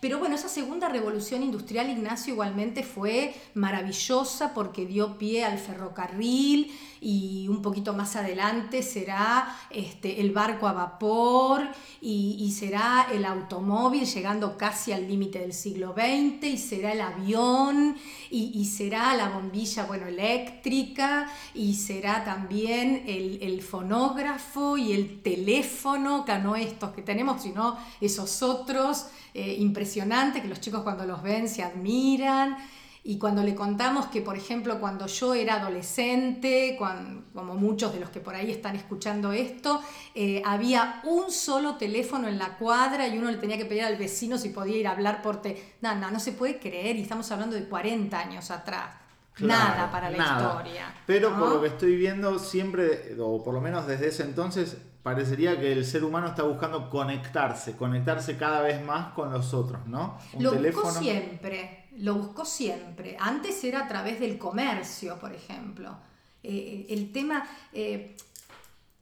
Pero 0.00 0.18
bueno, 0.18 0.34
esa 0.34 0.48
segunda 0.48 0.88
revolución 0.88 1.42
industrial, 1.42 1.90
Ignacio, 1.90 2.32
igualmente 2.32 2.82
fue 2.82 3.34
maravillosa 3.54 4.54
porque 4.54 4.86
dio 4.86 5.18
pie 5.18 5.44
al 5.44 5.58
ferrocarril 5.58 6.72
y 7.00 7.48
un 7.48 7.62
poquito 7.62 7.94
más 7.94 8.14
adelante 8.16 8.82
será 8.82 9.56
este, 9.70 10.20
el 10.20 10.32
barco 10.32 10.68
a 10.68 10.72
vapor 10.72 11.62
y, 12.00 12.50
será 12.50 13.06
el 13.12 13.24
automóvil 13.24 14.04
llegando 14.04 14.58
casi 14.58 14.92
al 14.92 15.08
límite 15.08 15.38
del 15.38 15.52
siglo 15.52 15.94
XX 15.94 16.44
y 16.44 16.58
será 16.58 16.92
el 16.92 17.00
avión 17.00 17.96
y, 18.30 18.64
será 18.66 19.14
la 19.14 19.30
bombilla 19.30 19.84
bueno, 19.84 20.06
eléctrica 20.06 21.30
y 21.54 21.74
será 21.74 22.24
también 22.24 23.04
el, 23.06 23.62
fonógrafo 23.62 24.76
y 24.76 24.92
el 24.92 25.22
teléfono, 25.22 26.24
que 26.24 26.38
no 26.38 26.56
estos 26.56 26.90
que 26.90 27.02
tenemos, 27.02 27.42
sino 27.42 27.78
esos 28.00 28.42
otros 28.42 29.06
eh, 29.32 29.56
impresionantes 29.58 30.42
que 30.42 30.48
los 30.48 30.60
chicos 30.60 30.82
cuando 30.82 31.06
los 31.06 31.22
ven 31.22 31.48
se 31.48 31.62
admiran. 31.62 32.56
Y 33.02 33.18
cuando 33.18 33.42
le 33.42 33.54
contamos 33.54 34.06
que, 34.06 34.20
por 34.20 34.36
ejemplo, 34.36 34.78
cuando 34.78 35.06
yo 35.06 35.32
era 35.32 35.54
adolescente, 35.54 36.76
como 36.78 37.54
muchos 37.54 37.94
de 37.94 38.00
los 38.00 38.10
que 38.10 38.20
por 38.20 38.34
ahí 38.34 38.50
están 38.50 38.76
escuchando 38.76 39.32
esto, 39.32 39.80
eh, 40.14 40.42
había 40.44 41.00
un 41.04 41.30
solo 41.30 41.76
teléfono 41.76 42.28
en 42.28 42.38
la 42.38 42.58
cuadra 42.58 43.08
y 43.08 43.18
uno 43.18 43.30
le 43.30 43.38
tenía 43.38 43.56
que 43.56 43.64
pedir 43.64 43.84
al 43.84 43.96
vecino 43.96 44.36
si 44.36 44.50
podía 44.50 44.76
ir 44.76 44.86
a 44.86 44.92
hablar 44.92 45.22
por 45.22 45.40
te... 45.40 45.76
No, 45.80 45.94
no, 45.94 46.10
no 46.10 46.20
se 46.20 46.32
puede 46.32 46.58
creer 46.58 46.96
y 46.96 47.02
estamos 47.02 47.30
hablando 47.32 47.56
de 47.56 47.64
40 47.64 48.18
años 48.18 48.50
atrás. 48.50 48.94
Nada 49.40 49.90
para 49.90 50.10
la 50.10 50.16
historia. 50.16 50.94
Pero 51.06 51.36
por 51.38 51.54
lo 51.54 51.60
que 51.60 51.68
estoy 51.68 51.96
viendo, 51.96 52.38
siempre, 52.38 53.16
o 53.18 53.42
por 53.42 53.54
lo 53.54 53.60
menos 53.60 53.86
desde 53.86 54.08
ese 54.08 54.22
entonces, 54.22 54.76
parecería 55.02 55.58
que 55.58 55.72
el 55.72 55.84
ser 55.84 56.04
humano 56.04 56.28
está 56.28 56.42
buscando 56.42 56.90
conectarse, 56.90 57.76
conectarse 57.76 58.36
cada 58.36 58.60
vez 58.60 58.84
más 58.84 59.12
con 59.12 59.32
los 59.32 59.54
otros, 59.54 59.86
¿no? 59.86 60.18
lo 60.38 60.52
buscó 60.54 60.90
siempre, 60.90 61.88
lo 61.96 62.14
buscó 62.14 62.44
siempre. 62.44 63.16
Antes 63.18 63.62
era 63.64 63.84
a 63.84 63.88
través 63.88 64.20
del 64.20 64.38
comercio, 64.38 65.18
por 65.18 65.32
ejemplo. 65.32 65.96
Eh, 66.42 66.86
el 66.90 67.12
tema, 67.12 67.46
eh, 67.72 68.16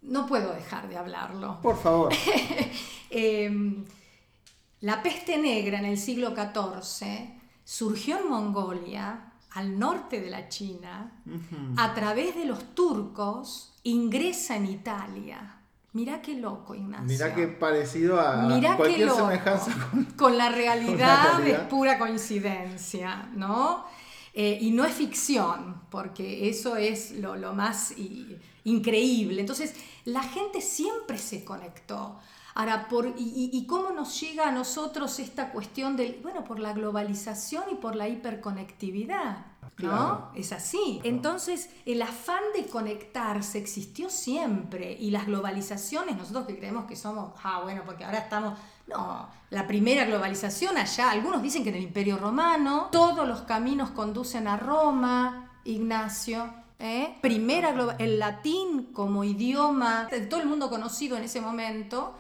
no 0.02 0.26
puedo 0.26 0.52
dejar 0.54 0.88
de 0.88 0.96
hablarlo. 0.96 1.60
Por 1.60 1.76
favor. 1.76 2.12
Em, 3.10 3.86
la 4.80 5.02
peste 5.02 5.38
negra 5.38 5.78
en 5.78 5.86
el 5.86 5.96
siglo 5.96 6.34
XIV 6.36 7.38
surgió 7.64 8.18
en 8.18 8.28
Mongolia, 8.28 9.27
al 9.52 9.78
norte 9.78 10.20
de 10.20 10.30
la 10.30 10.48
China, 10.48 11.12
a 11.76 11.94
través 11.94 12.34
de 12.34 12.44
los 12.44 12.74
turcos, 12.74 13.74
ingresa 13.82 14.56
en 14.56 14.66
Italia 14.66 15.58
Mirá 15.98 16.20
qué 16.20 16.34
loco, 16.34 16.74
Ignacio. 16.74 17.06
Mirá 17.06 17.34
qué 17.34 17.48
parecido 17.48 18.20
a 18.20 18.46
cualquier 18.76 19.10
semejanza 19.10 19.72
con, 20.16 20.36
la 20.36 20.50
realidad, 20.50 21.44
es 21.46 21.58
pura 21.60 21.98
coincidencia, 21.98 23.28
¿no? 23.34 23.84
Eh, 24.34 24.58
y 24.60 24.70
no 24.70 24.84
es 24.84 24.92
ficción, 24.92 25.82
porque 25.90 26.48
eso 26.48 26.76
es 26.76 27.12
lo, 27.12 27.34
más 27.54 27.94
increíble. 28.64 29.40
Entonces, 29.40 29.74
la 30.04 30.22
gente 30.22 30.60
siempre 30.60 31.16
se 31.16 31.42
conectó. 31.42 32.20
Ahora, 32.58 32.88
por, 32.88 33.14
y, 33.16 33.64
cómo 33.68 33.92
nos 33.92 34.20
llega 34.20 34.48
a 34.48 34.50
nosotros 34.50 35.20
esta 35.20 35.52
cuestión 35.52 35.96
del, 35.96 36.18
bueno, 36.24 36.42
por 36.42 36.58
la 36.58 36.72
globalización 36.72 37.62
y 37.70 37.76
por 37.76 37.94
la 37.94 38.08
hiperconectividad, 38.08 39.46
¿no? 39.78 40.32
Es 40.34 40.50
así. 40.50 41.00
Entonces, 41.04 41.70
el 41.86 42.02
afán 42.02 42.42
de 42.56 42.66
conectarse 42.66 43.58
existió 43.58 44.10
siempre 44.10 44.92
y 44.98 45.12
las 45.12 45.26
globalizaciones, 45.26 46.16
nosotros 46.16 46.48
que 46.48 46.58
creemos 46.58 46.86
que 46.86 46.96
somos, 46.96 47.32
ah, 47.44 47.60
bueno, 47.62 47.82
porque 47.86 48.04
ahora 48.04 48.18
estamos, 48.18 48.58
no, 48.88 49.28
la 49.50 49.68
primera 49.68 50.04
globalización 50.04 50.78
allá, 50.78 51.12
algunos 51.12 51.40
dicen 51.40 51.62
que 51.62 51.68
en 51.68 51.76
el 51.76 51.84
Imperio 51.84 52.18
Romano, 52.18 52.88
todos 52.90 53.28
los 53.28 53.42
caminos 53.42 53.90
conducen 53.90 54.48
a 54.48 54.56
Roma, 54.56 55.52
Ignacio, 55.62 56.52
¿eh? 56.80 57.14
primera 57.20 57.94
el 57.98 58.18
latín 58.18 58.92
como 58.92 59.22
idioma 59.22 60.08
de 60.10 60.22
todo 60.22 60.40
el 60.40 60.48
mundo 60.48 60.68
conocido 60.68 61.16
en 61.16 61.22
ese 61.22 61.40
momento, 61.40 62.16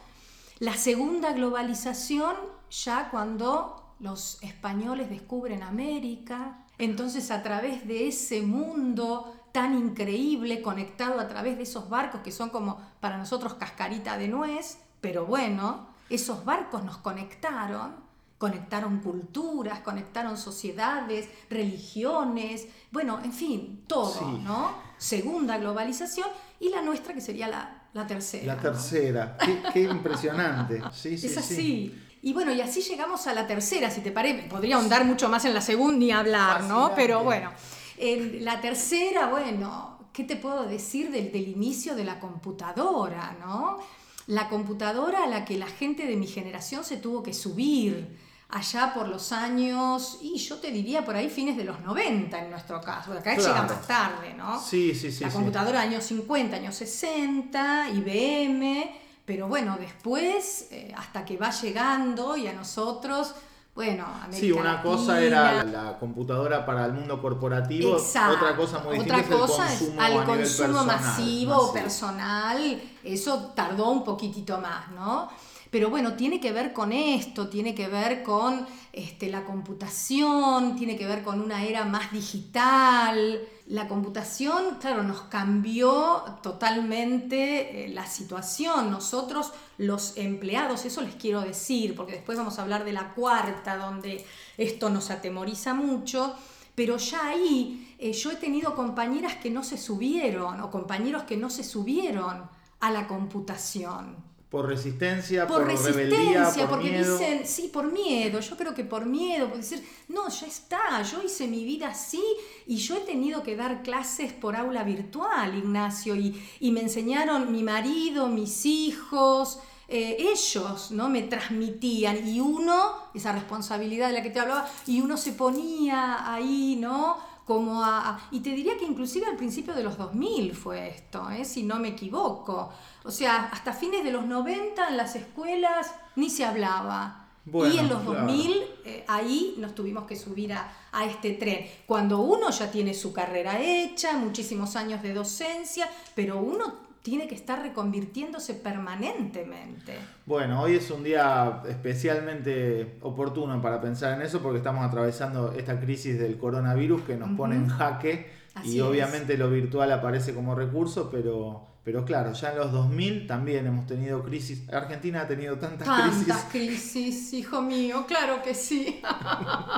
la 0.60 0.74
segunda 0.74 1.32
globalización, 1.32 2.34
ya 2.70 3.10
cuando 3.10 3.94
los 4.00 4.42
españoles 4.42 5.10
descubren 5.10 5.62
América, 5.62 6.64
entonces 6.78 7.30
a 7.30 7.42
través 7.42 7.86
de 7.86 8.08
ese 8.08 8.42
mundo 8.42 9.34
tan 9.52 9.76
increíble, 9.76 10.62
conectado 10.62 11.20
a 11.20 11.28
través 11.28 11.56
de 11.56 11.64
esos 11.64 11.88
barcos 11.88 12.20
que 12.20 12.32
son 12.32 12.50
como 12.50 12.80
para 13.00 13.18
nosotros 13.18 13.54
cascarita 13.54 14.16
de 14.16 14.28
nuez, 14.28 14.78
pero 15.00 15.26
bueno, 15.26 15.88
esos 16.10 16.44
barcos 16.44 16.84
nos 16.84 16.98
conectaron, 16.98 17.96
conectaron 18.38 19.00
culturas, 19.00 19.80
conectaron 19.80 20.36
sociedades, 20.36 21.28
religiones, 21.50 22.68
bueno, 22.90 23.20
en 23.22 23.32
fin, 23.32 23.84
todo, 23.86 24.32
¿no? 24.38 24.74
Segunda 24.96 25.58
globalización 25.58 26.28
y 26.60 26.70
la 26.70 26.82
nuestra 26.82 27.14
que 27.14 27.20
sería 27.20 27.48
la 27.48 27.77
la 27.92 28.06
tercera. 28.06 28.54
La 28.54 28.60
tercera. 28.60 29.36
Qué, 29.72 29.82
impresionante. 29.82 30.82
es 31.04 31.36
así. 31.36 31.94
Y 32.22 32.32
bueno, 32.32 32.52
y 32.52 32.60
así 32.60 32.82
llegamos 32.82 33.26
a 33.26 33.34
la 33.34 33.46
tercera, 33.46 33.90
si 33.90 34.00
te 34.00 34.10
parece. 34.10 34.48
Podría 34.48 34.76
ahondar 34.76 35.04
mucho 35.04 35.28
más 35.28 35.44
en 35.44 35.54
la 35.54 35.60
segunda 35.60 35.98
ni 35.98 36.10
hablar, 36.10 36.64
¿no? 36.64 36.92
Pero 36.94 37.22
bueno, 37.22 37.52
en 37.96 38.44
la 38.44 38.60
tercera, 38.60 39.28
bueno, 39.28 40.10
¿qué 40.12 40.24
te 40.24 40.36
puedo 40.36 40.64
decir 40.64 41.10
del, 41.10 41.30
del 41.30 41.48
inicio 41.48 41.94
de 41.94 42.04
la 42.04 42.18
computadora, 42.18 43.36
¿no? 43.40 43.78
La 44.26 44.48
computadora 44.48 45.24
a 45.24 45.26
la 45.26 45.44
que 45.44 45.56
la 45.56 45.68
gente 45.68 46.06
de 46.06 46.16
mi 46.16 46.26
generación 46.26 46.84
se 46.84 46.98
tuvo 46.98 47.22
que 47.22 47.32
subir 47.32 48.18
allá 48.50 48.92
por 48.94 49.08
los 49.08 49.32
años, 49.32 50.18
y 50.22 50.38
yo 50.38 50.56
te 50.56 50.70
diría 50.70 51.04
por 51.04 51.14
ahí 51.14 51.28
fines 51.28 51.56
de 51.56 51.64
los 51.64 51.80
90 51.80 52.38
en 52.38 52.50
nuestro 52.50 52.80
caso, 52.80 53.12
acá 53.12 53.36
llega 53.36 53.62
más 53.62 53.86
tarde, 53.86 54.34
¿no? 54.34 54.58
Sí, 54.58 54.94
sí, 54.94 55.12
sí. 55.12 55.22
La 55.22 55.30
computadora 55.30 55.82
años 55.82 56.04
50, 56.04 56.56
años 56.56 56.74
60, 56.74 57.90
IBM, 57.90 58.90
pero 59.26 59.48
bueno, 59.48 59.76
después, 59.78 60.68
eh, 60.70 60.94
hasta 60.96 61.24
que 61.26 61.36
va 61.36 61.50
llegando 61.50 62.36
y 62.36 62.46
a 62.46 62.52
nosotros... 62.52 63.34
Bueno, 63.74 64.04
América 64.06 64.40
Sí, 64.40 64.50
una 64.50 64.82
cosa 64.82 65.20
era 65.20 65.62
la 65.62 65.96
computadora 66.00 66.66
para 66.66 66.86
el 66.86 66.94
mundo 66.94 67.22
corporativo, 67.22 67.94
otra 67.94 68.56
cosa 68.56 68.80
muy 68.80 68.98
otra 68.98 69.22
cosa 69.22 69.72
es 69.72 69.92
al 69.96 70.24
consumo 70.24 70.84
masivo, 70.84 71.72
personal, 71.72 72.82
eso 73.04 73.52
tardó 73.54 73.90
un 73.90 74.02
poquitito 74.02 74.58
más, 74.58 74.90
¿no? 74.90 75.30
Pero 75.70 75.90
bueno, 75.90 76.14
tiene 76.14 76.40
que 76.40 76.52
ver 76.52 76.72
con 76.72 76.92
esto, 76.92 77.48
tiene 77.48 77.74
que 77.74 77.88
ver 77.88 78.22
con 78.22 78.66
este, 78.92 79.28
la 79.28 79.44
computación, 79.44 80.76
tiene 80.76 80.96
que 80.96 81.06
ver 81.06 81.22
con 81.22 81.42
una 81.42 81.64
era 81.64 81.84
más 81.84 82.10
digital. 82.10 83.40
La 83.66 83.86
computación, 83.86 84.76
claro, 84.80 85.02
nos 85.02 85.22
cambió 85.22 86.22
totalmente 86.42 87.84
eh, 87.84 87.88
la 87.88 88.06
situación. 88.06 88.90
Nosotros, 88.90 89.52
los 89.76 90.16
empleados, 90.16 90.86
eso 90.86 91.02
les 91.02 91.16
quiero 91.16 91.42
decir, 91.42 91.94
porque 91.94 92.12
después 92.12 92.38
vamos 92.38 92.58
a 92.58 92.62
hablar 92.62 92.84
de 92.86 92.94
la 92.94 93.12
cuarta, 93.12 93.76
donde 93.76 94.24
esto 94.56 94.88
nos 94.88 95.10
atemoriza 95.10 95.74
mucho. 95.74 96.34
Pero 96.74 96.96
ya 96.96 97.28
ahí 97.28 97.94
eh, 97.98 98.14
yo 98.14 98.30
he 98.30 98.36
tenido 98.36 98.74
compañeras 98.74 99.34
que 99.34 99.50
no 99.50 99.62
se 99.62 99.76
subieron 99.76 100.62
o 100.62 100.70
compañeros 100.70 101.24
que 101.24 101.36
no 101.36 101.50
se 101.50 101.62
subieron 101.62 102.48
a 102.80 102.90
la 102.90 103.06
computación 103.06 104.28
por 104.50 104.66
resistencia, 104.66 105.46
por, 105.46 105.66
resistencia, 105.66 106.66
por 106.66 106.78
porque 106.78 106.98
dicen, 106.98 107.46
sí, 107.46 107.68
por 107.70 107.92
miedo, 107.92 108.40
yo 108.40 108.56
creo 108.56 108.74
que 108.74 108.82
por 108.82 109.04
miedo, 109.04 109.46
por 109.48 109.58
decir, 109.58 109.86
no, 110.08 110.30
ya 110.30 110.46
está, 110.46 111.02
yo 111.02 111.22
hice 111.22 111.46
mi 111.46 111.64
vida 111.64 111.88
así 111.88 112.22
y 112.66 112.76
yo 112.76 112.96
he 112.96 113.00
tenido 113.00 113.42
que 113.42 113.56
dar 113.56 113.82
clases 113.82 114.32
por 114.32 114.56
aula 114.56 114.84
virtual, 114.84 115.54
Ignacio, 115.54 116.16
y, 116.16 116.70
me 116.70 116.80
enseñaron 116.80 117.52
mi 117.52 117.62
marido, 117.62 118.28
mis 118.28 118.64
hijos, 118.64 119.58
eh, 119.86 120.16
ellos, 120.18 120.92
¿no? 120.92 121.10
Me 121.10 121.22
transmitían 121.22 122.26
y 122.26 122.40
uno, 122.40 122.94
esa 123.12 123.32
responsabilidad 123.32 124.08
de 124.08 124.14
la 124.14 124.22
que 124.22 124.30
te 124.30 124.40
hablaba, 124.40 124.66
y 124.86 125.02
uno 125.02 125.18
se 125.18 125.32
ponía 125.32 126.32
ahí, 126.32 126.76
¿no? 126.80 127.28
como 127.48 127.82
a, 127.82 128.28
y 128.30 128.40
te 128.40 128.50
diría 128.50 128.76
que 128.76 128.84
inclusive 128.84 129.24
al 129.24 129.36
principio 129.36 129.72
de 129.72 129.82
los 129.82 129.96
2000 129.96 130.54
fue 130.54 130.88
esto, 130.88 131.30
¿eh? 131.30 131.46
si 131.46 131.62
no 131.62 131.78
me 131.78 131.88
equivoco. 131.88 132.70
O 133.08 133.10
sea, 133.10 133.48
hasta 133.50 133.72
fines 133.72 134.04
de 134.04 134.12
los 134.12 134.26
90 134.26 134.86
en 134.86 134.98
las 134.98 135.16
escuelas 135.16 135.94
ni 136.14 136.28
se 136.28 136.44
hablaba. 136.44 137.24
y 137.46 137.78
en 137.78 137.88
los 137.88 138.04
2000 138.04 138.62
eh, 138.84 139.04
ahí 139.08 139.54
nos 139.56 139.74
tuvimos 139.74 140.04
que 140.04 140.14
subir 140.14 140.52
a, 140.52 140.70
a, 140.92 141.06
este 141.06 141.32
tren. 141.32 141.66
Cuando 141.86 142.20
uno 142.20 142.50
ya 142.50 142.70
tiene 142.70 142.92
su 142.92 143.14
carrera 143.14 143.62
hecha, 143.62 144.18
muchísimos 144.18 144.76
años 144.76 145.00
de 145.02 145.14
docencia, 145.14 145.88
pero 146.14 146.36
uno 146.36 146.74
tiene 147.00 147.26
que 147.26 147.34
estar 147.34 147.62
reconvirtiéndose 147.62 148.52
permanentemente. 148.52 149.94
Bueno, 150.26 150.60
hoy 150.60 150.74
es 150.74 150.90
un 150.90 151.02
día 151.02 151.62
especialmente 151.66 152.98
oportuno 153.00 153.62
para 153.62 153.80
pensar 153.80 154.12
en 154.20 154.26
eso 154.26 154.42
porque 154.42 154.58
estamos 154.58 154.84
atravesando 154.84 155.52
esta 155.52 155.80
crisis 155.80 156.18
del 156.18 156.36
coronavirus 156.36 157.00
que 157.04 157.16
nos 157.16 157.34
pone 157.38 157.56
en 157.56 157.68
jaque 157.68 158.37
y 158.64 158.80
obviamente 158.80 159.36
lo 159.36 159.50
virtual 159.50 159.92
aparece 159.92 160.34
como 160.34 160.54
recurso, 160.54 161.10
pero, 161.10 161.66
pero 161.84 162.04
claro, 162.04 162.32
ya 162.32 162.52
en 162.52 162.58
los 162.58 162.72
2000 162.72 163.26
también 163.26 163.66
hemos 163.66 163.86
tenido 163.86 164.22
crisis. 164.22 164.68
Argentina 164.72 165.22
ha 165.22 165.28
tenido 165.28 165.58
tantas, 165.58 165.88
crisis. 165.88 166.26
Tantas 166.26 166.50
crisis, 166.50 167.32
hijo 167.32 167.62
mío, 167.62 168.04
claro 168.06 168.42
que 168.42 168.54
sí. 168.54 169.00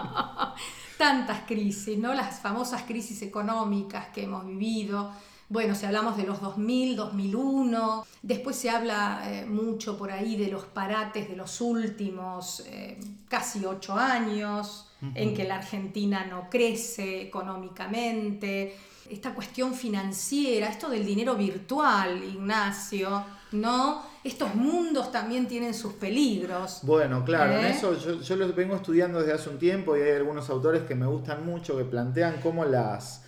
tantas 0.99 1.41
crisis, 1.47 1.99
¿no? 1.99 2.15
Las 2.15 2.41
famosas 2.41 2.83
crisis 2.83 3.23
económicas 3.23 4.09
que 4.09 4.25
hemos 4.25 4.47
vivido 4.47 5.11
bueno, 5.51 5.75
si 5.75 5.85
hablamos 5.85 6.17
de 6.17 6.23
los 6.23 6.41
2000, 6.41 6.95
2001, 6.95 8.07
después 8.23 8.55
se 8.55 8.71
habla 8.71 9.21
eh, 9.25 9.45
mucho 9.47 9.99
por 9.99 10.13
ahí 10.13 10.37
de 10.37 10.47
los 10.47 10.65
parates 10.65 11.29
de 11.29 11.35
los 11.35 11.61
últimos 11.61 12.63
eh, 12.67 13.01
casi 13.29 13.65
ocho 13.65 13.95
años, 13.95 14.90
en 15.15 15.35
que 15.35 15.45
la 15.45 15.57
Argentina 15.57 16.27
no 16.27 16.49
crece 16.51 17.23
económicamente, 17.23 18.77
esta 19.09 19.35
cuestión 19.35 19.75
financiera, 19.75 20.69
esto 20.69 20.89
del 20.89 21.05
dinero 21.05 21.35
virtual, 21.35 22.23
Ignacio, 22.23 23.25
¿no? 23.53 24.03
Estos 24.23 24.55
mundos 24.55 25.11
también 25.11 25.49
tienen 25.49 25.75
sus 25.75 25.95
peligros. 25.95 26.81
Bueno, 26.83 27.25
claro, 27.25 27.59
en 27.59 27.65
¿Eh? 27.65 27.71
eso 27.71 27.99
yo, 27.99 28.21
yo 28.21 28.37
lo 28.37 28.53
vengo 28.53 28.77
estudiando 28.77 29.19
desde 29.19 29.33
hace 29.33 29.49
un 29.49 29.59
tiempo 29.59 29.97
y 29.97 30.03
hay 30.03 30.13
algunos 30.13 30.49
autores 30.51 30.83
que 30.83 30.95
me 30.95 31.07
gustan 31.07 31.45
mucho 31.45 31.77
que 31.77 31.85
plantean 31.85 32.37
cómo 32.43 32.65
las 32.65 33.25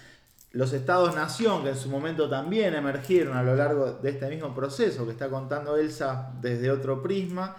los 0.53 0.73
estados-nación, 0.75 1.63
que 1.63 1.71
en 1.71 1.77
su 1.77 1.89
momento 1.89 2.29
también 2.29 2.75
emergieron 2.75 3.37
a 3.37 3.43
lo 3.43 3.57
largo 3.57 3.93
de 3.93 4.11
este 4.11 4.29
mismo 4.29 4.55
proceso 4.55 5.07
que 5.07 5.13
está 5.13 5.31
contando 5.31 5.77
Elsa 5.77 6.31
desde 6.41 6.71
otro 6.71 7.03
prisma, 7.03 7.57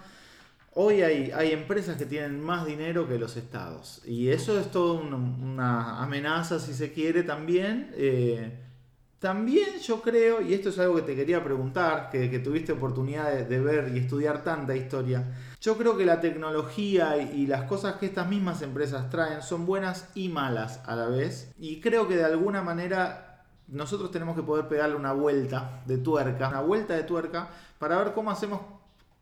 hoy 0.74 1.02
hay, 1.02 1.52
empresas 1.52 1.96
que 1.96 2.06
tienen 2.06 2.40
más 2.40 2.66
dinero 2.66 3.08
que 3.08 3.18
los 3.18 3.36
estados. 3.36 4.02
Y 4.04 4.28
eso 4.28 4.58
es 4.58 4.70
toda 4.70 5.00
una 5.00 6.02
amenaza, 6.02 6.58
si 6.58 6.74
se 6.74 6.92
quiere, 6.92 7.22
también. 7.22 7.92
Eh, 7.94 8.60
también 9.24 9.78
yo 9.80 10.02
creo, 10.02 10.42
y 10.42 10.52
esto 10.52 10.68
es 10.68 10.78
algo 10.78 10.96
que 10.96 11.02
te 11.02 11.16
quería 11.16 11.42
preguntar, 11.42 12.10
que, 12.10 12.38
tuviste 12.40 12.72
oportunidad 12.72 13.32
de, 13.32 13.58
ver 13.58 13.90
y 13.94 13.98
estudiar 13.98 14.44
tanta 14.44 14.76
historia, 14.76 15.24
yo 15.62 15.78
creo 15.78 15.96
que 15.96 16.04
la 16.04 16.20
tecnología 16.20 17.16
y, 17.16 17.46
las 17.46 17.62
cosas 17.62 17.94
que 17.94 18.04
estas 18.04 18.28
mismas 18.28 18.60
empresas 18.60 19.08
traen 19.08 19.40
son 19.40 19.64
buenas 19.64 20.10
y 20.14 20.28
malas 20.28 20.82
a 20.84 20.94
la 20.94 21.08
vez, 21.08 21.50
y 21.58 21.80
creo 21.80 22.06
que 22.06 22.16
de 22.16 22.24
alguna 22.24 22.60
manera 22.60 23.46
nosotros 23.66 24.10
tenemos 24.10 24.36
que 24.36 24.42
poder 24.42 24.68
pegarle 24.68 24.96
una 24.96 25.14
vuelta 25.14 25.80
de 25.86 25.96
tuerca, 25.96 26.50
una 26.50 26.60
vuelta 26.60 26.92
de 26.92 27.04
tuerca, 27.04 27.48
para 27.78 27.96
ver 27.96 28.12
cómo 28.12 28.30
hacemos 28.30 28.60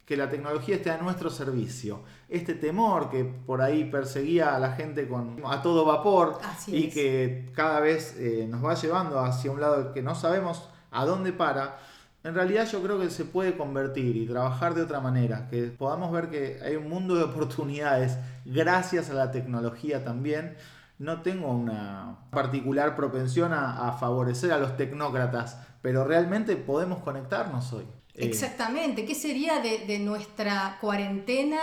que 0.05 0.17
la 0.17 0.29
tecnología 0.29 0.77
esté 0.77 0.91
a 0.91 0.99
nuestro 0.99 1.31
servicio. 1.31 2.03
Este 2.29 2.55
temor 2.55 3.09
que 3.11 3.25
por 3.25 3.63
ahí 3.63 3.85
perseguía 3.85 4.55
a 4.57 4.59
la 4.59 4.73
gente 4.73 5.07
con, 5.09 5.41
a 5.45 5.63
todo 5.63 5.85
vapor 5.85 6.39
y 6.67 6.89
que 6.91 7.51
cada 7.55 7.81
vez 7.81 8.17
eh, 8.19 8.47
nos 8.49 8.65
va 8.65 8.75
llevando 8.75 9.21
hacia 9.21 9.51
un 9.51 9.61
lado 9.61 9.93
que 9.93 10.03
no 10.03 10.15
sabemos 10.15 10.69
a 10.91 11.05
dónde 11.07 11.33
para, 11.33 11.79
en 12.25 12.35
realidad 12.35 12.69
yo 12.71 12.83
creo 12.83 13.01
que 13.01 13.11
se 13.11 13.25
puede 13.25 13.57
convertir 13.57 14.17
y 14.17 14.27
trabajar 14.27 14.75
de 14.75 14.83
otra 14.83 15.01
manera, 15.01 15.49
que 15.49 15.65
podamos 15.65 16.13
ver 16.13 16.31
que 16.31 16.61
hay 16.65 16.77
un 16.77 16.89
mundo 16.89 17.17
de 17.17 17.25
oportunidades 17.25 18.17
gracias 18.45 19.11
a 19.11 19.15
la 19.15 19.31
tecnología 19.31 20.05
también. 20.05 20.57
No 20.99 21.23
tengo 21.23 21.49
una 21.49 22.19
particular 22.31 22.95
propensión 22.95 23.53
a, 23.53 23.89
a 23.89 23.93
favorecer 23.95 24.53
a 24.53 24.59
los 24.59 24.77
tecnócratas, 24.77 25.59
pero 25.81 26.05
realmente 26.05 26.55
podemos 26.55 27.01
conectarnos 27.01 27.73
hoy. 27.73 27.87
Eh, 28.15 28.27
Exactamente, 28.27 29.05
¿qué 29.07 29.15
sería 29.15 29.61
de, 29.61 29.99
nuestra 29.99 30.79
cuarentena 30.81 31.61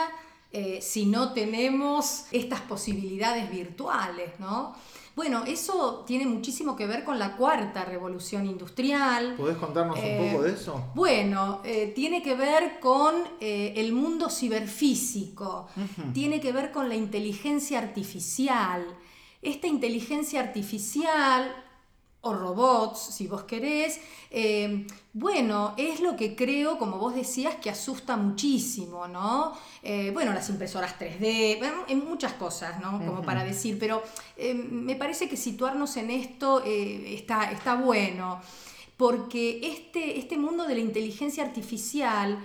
eh, 0.52 0.80
si 0.82 1.06
no 1.06 1.34
tenemos 1.34 2.26
estas 2.32 2.62
posibilidades 2.62 3.52
virtuales, 3.52 4.40
¿no? 4.40 4.74
Bueno, 5.16 5.44
eso 5.46 6.06
tiene 6.08 6.26
muchísimo 6.26 6.76
que 6.76 6.88
ver 6.88 7.04
con 7.04 7.20
la 7.20 7.36
cuarta 7.36 7.84
revolución 7.84 8.48
industrial. 8.48 9.36
¿Podés 9.36 9.58
contarnos 9.58 9.98
un 9.98 10.04
eh, 10.04 10.30
poco 10.32 10.44
de 10.44 10.54
eso? 10.54 10.92
Bueno, 10.96 11.62
tiene 11.94 12.24
que 12.24 12.36
ver 12.36 12.80
con 12.80 13.16
el 13.42 13.92
mundo 13.92 14.30
ciberfísico, 14.30 15.68
tiene 16.14 16.40
que 16.40 16.54
ver 16.54 16.72
con 16.72 16.88
la 16.88 16.96
inteligencia 16.96 17.80
artificial. 17.80 18.86
Esta 19.42 19.68
inteligencia 19.68 20.40
artificial 20.40 21.54
o 22.22 22.34
robots, 22.34 23.00
si 23.00 23.28
vos 23.28 23.44
querés. 23.44 24.00
Eh, 24.30 24.86
bueno, 25.14 25.74
es 25.78 26.02
lo 26.02 26.16
que 26.16 26.36
creo, 26.36 26.78
como 26.78 26.98
vos 26.98 27.16
decías, 27.16 27.56
que 27.56 27.70
asusta 27.70 28.18
muchísimo, 28.18 29.08
¿no? 29.08 29.54
Eh, 29.82 30.12
bueno, 30.14 30.34
las 30.34 30.50
impresoras 30.50 31.00
3D, 31.00 31.60
en 31.88 32.06
muchas 32.06 32.34
cosas, 32.34 32.80
¿no? 32.82 33.00
Como 33.00 33.22
para 33.22 33.44
decir, 33.44 33.78
pero 33.80 34.04
eh, 34.36 34.54
me 34.54 34.96
parece 34.96 35.30
que 35.30 35.38
situarnos 35.38 35.96
en 35.98 36.12
esto 36.12 36.62
está, 36.64 37.52
está 37.52 37.76
bueno, 37.76 38.42
porque 38.98 39.62
este, 39.64 40.20
este 40.20 40.38
mundo 40.38 40.68
de 40.68 40.76
la 40.76 40.82
inteligencia 40.82 41.44
artificial 41.44 42.38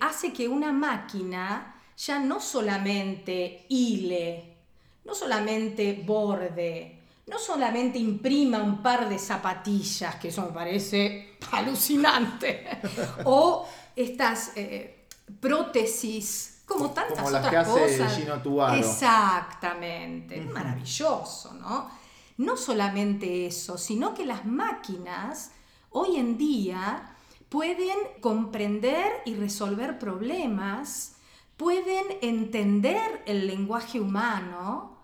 hace 0.00 0.32
que 0.32 0.48
una 0.48 0.72
máquina 0.72 1.74
ya 1.96 2.18
no 2.18 2.40
solamente 2.40 3.66
hile, 3.68 4.56
no 5.04 5.14
solamente 5.14 6.02
borde, 6.04 6.95
no 7.26 7.38
solamente 7.38 7.98
imprima 7.98 8.62
un 8.62 8.82
par 8.82 9.08
de 9.08 9.18
zapatillas, 9.18 10.14
que 10.16 10.28
eso 10.28 10.42
me 10.42 10.52
parece 10.52 11.36
alucinante, 11.50 12.66
o 13.24 13.66
estas 13.94 14.52
eh, 14.56 15.06
prótesis, 15.40 16.62
como 16.64 16.90
tantas 16.90 17.18
como 17.18 17.30
las 17.30 17.48
que 17.48 17.56
hace 17.56 18.08
Gino 18.10 18.40
Tuaro. 18.40 18.76
Exactamente, 18.76 20.40
maravilloso, 20.40 21.54
¿no? 21.54 21.90
No 22.38 22.56
solamente 22.56 23.46
eso, 23.46 23.78
sino 23.78 24.14
que 24.14 24.24
las 24.24 24.44
máquinas 24.44 25.52
hoy 25.90 26.16
en 26.16 26.36
día 26.36 27.16
pueden 27.48 27.96
comprender 28.20 29.22
y 29.24 29.34
resolver 29.34 29.98
problemas, 29.98 31.16
pueden 31.56 32.04
entender 32.20 33.22
el 33.26 33.46
lenguaje 33.46 33.98
humano, 33.98 34.95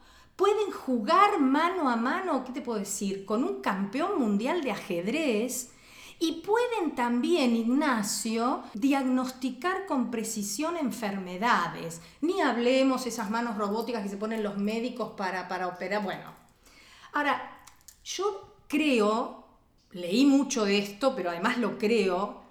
pueden 0.42 0.72
jugar 0.72 1.38
mano 1.38 1.88
a 1.88 1.94
mano, 1.94 2.42
¿qué 2.42 2.50
te 2.50 2.62
puedo 2.62 2.80
decir?, 2.80 3.24
con 3.24 3.44
un 3.44 3.60
campeón 3.60 4.18
mundial 4.18 4.60
de 4.60 4.72
ajedrez 4.72 5.70
y 6.18 6.42
pueden 6.44 6.96
también, 6.96 7.54
Ignacio, 7.54 8.64
diagnosticar 8.74 9.86
con 9.86 10.10
precisión 10.10 10.76
enfermedades. 10.76 12.00
Ni 12.22 12.40
hablemos 12.40 13.06
esas 13.06 13.30
manos 13.30 13.56
robóticas 13.56 14.02
que 14.02 14.08
se 14.08 14.16
ponen 14.16 14.42
los 14.42 14.56
médicos 14.56 15.12
para, 15.16 15.46
para 15.46 15.68
operar. 15.68 16.02
Bueno, 16.02 16.24
ahora, 17.12 17.62
yo 18.04 18.56
creo, 18.66 19.44
leí 19.92 20.26
mucho 20.26 20.64
de 20.64 20.78
esto, 20.78 21.14
pero 21.14 21.30
además 21.30 21.58
lo 21.58 21.78
creo, 21.78 22.42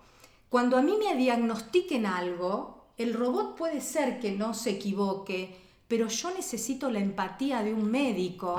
cuando 0.47 0.77
a 0.77 0.81
mí 0.81 0.95
me 0.97 1.17
diagnostiquen 1.17 2.05
algo, 2.05 2.85
el 2.97 3.13
robot 3.13 3.57
puede 3.57 3.81
ser 3.81 4.21
que 4.21 4.31
no 4.31 4.53
se 4.53 4.69
equivoque, 4.69 5.70
pero 5.91 6.07
yo 6.07 6.31
necesito 6.31 6.89
la 6.89 6.99
empatía 6.99 7.61
de 7.63 7.73
un 7.73 7.91
médico 7.91 8.57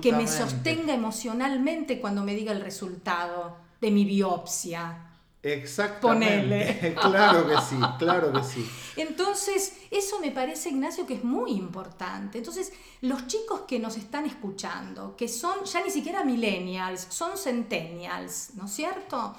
que 0.00 0.14
me 0.14 0.26
sostenga 0.26 0.94
emocionalmente 0.94 2.00
cuando 2.00 2.24
me 2.24 2.34
diga 2.34 2.52
el 2.52 2.62
resultado 2.62 3.54
de 3.82 3.90
mi 3.90 4.06
biopsia. 4.06 5.10
Exactamente. 5.42 6.94
claro 7.02 7.46
que 7.46 7.56
sí, 7.60 7.76
claro 7.98 8.32
que 8.32 8.42
sí. 8.42 8.66
Entonces, 8.96 9.76
eso 9.90 10.20
me 10.20 10.30
parece, 10.30 10.70
Ignacio, 10.70 11.06
que 11.06 11.16
es 11.16 11.22
muy 11.22 11.50
importante. 11.50 12.38
Entonces, 12.38 12.72
los 13.02 13.26
chicos 13.26 13.64
que 13.68 13.78
nos 13.78 13.98
están 13.98 14.24
escuchando, 14.24 15.14
que 15.18 15.28
son 15.28 15.66
ya 15.66 15.84
ni 15.84 15.90
siquiera 15.90 16.24
millennials, 16.24 17.08
son 17.10 17.36
centennials, 17.36 18.54
¿no 18.54 18.64
es 18.64 18.72
cierto? 18.72 19.34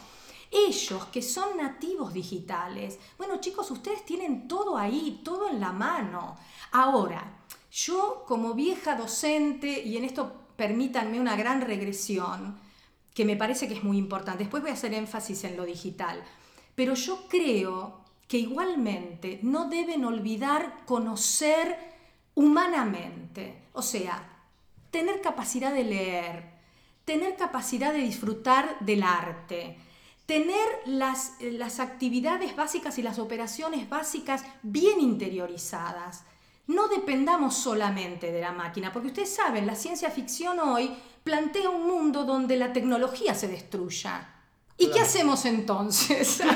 Ellos 0.52 1.06
que 1.06 1.22
son 1.22 1.56
nativos 1.56 2.14
digitales, 2.14 3.00
bueno 3.18 3.40
chicos, 3.40 3.72
ustedes 3.72 4.06
tienen 4.06 4.50
todo 4.50 4.78
ahí, 4.78 5.22
todo 5.24 5.50
en 5.50 5.62
la 5.62 5.72
mano. 5.72 6.36
Ahora, 6.74 7.40
yo 7.72 8.26
como 8.28 8.54
vieja 8.54 8.96
docente, 8.96 9.82
y 9.82 9.96
en 9.96 10.04
esto 10.04 10.34
permítanme 10.58 11.22
una 11.22 11.38
gran 11.38 11.62
regresión, 11.62 12.60
que 13.14 13.24
me 13.24 13.38
parece 13.38 13.68
que 13.68 13.76
es 13.76 13.84
muy 13.84 13.98
importante, 13.98 14.44
después 14.44 14.62
voy 14.62 14.72
a 14.72 14.76
hacer 14.76 14.94
énfasis 14.94 15.46
en 15.46 15.56
lo 15.56 15.66
digital, 15.66 16.22
pero 16.76 16.96
yo 16.96 17.28
creo 17.30 18.02
que 18.28 18.38
igualmente 18.38 19.40
no 19.44 19.70
deben 19.70 20.04
olvidar 20.06 20.86
conocer 20.86 21.78
humanamente, 22.36 23.64
o 23.74 23.82
sea, 23.82 24.40
tener 24.90 25.22
capacidad 25.22 25.74
de 25.74 25.84
leer, 25.84 26.52
tener 27.06 27.36
capacidad 27.36 27.92
de 27.94 28.00
disfrutar 28.00 28.78
del 28.82 29.04
arte, 29.04 29.78
tener 30.32 30.70
las, 30.86 31.34
las 31.41 31.82
actividades 31.82 32.56
básicas 32.56 32.98
y 32.98 33.02
las 33.02 33.20
operaciones 33.20 33.89
básicas 33.89 34.46
bien 34.63 35.02
interiorizadas 35.02 36.24
no 36.67 36.88
dependamos 36.88 37.54
solamente 37.54 38.32
de 38.32 38.39
la 38.39 38.54
máquina, 38.54 38.94
porque 38.94 39.10
ustedes 39.10 39.36
saben, 39.36 39.67
la 39.67 39.76
ciencia 39.76 40.10
ficción 40.10 40.58
hoy 40.62 40.96
plantea 41.26 41.70
un 41.70 41.86
mundo 41.86 42.24
donde 42.24 42.56
la 42.56 42.72
tecnología 42.72 43.36
se 43.36 43.50
destruya. 43.50 44.26
¿Y 44.78 44.89
qué 44.89 45.02
hacemos 45.02 45.44
entonces? 45.44 46.41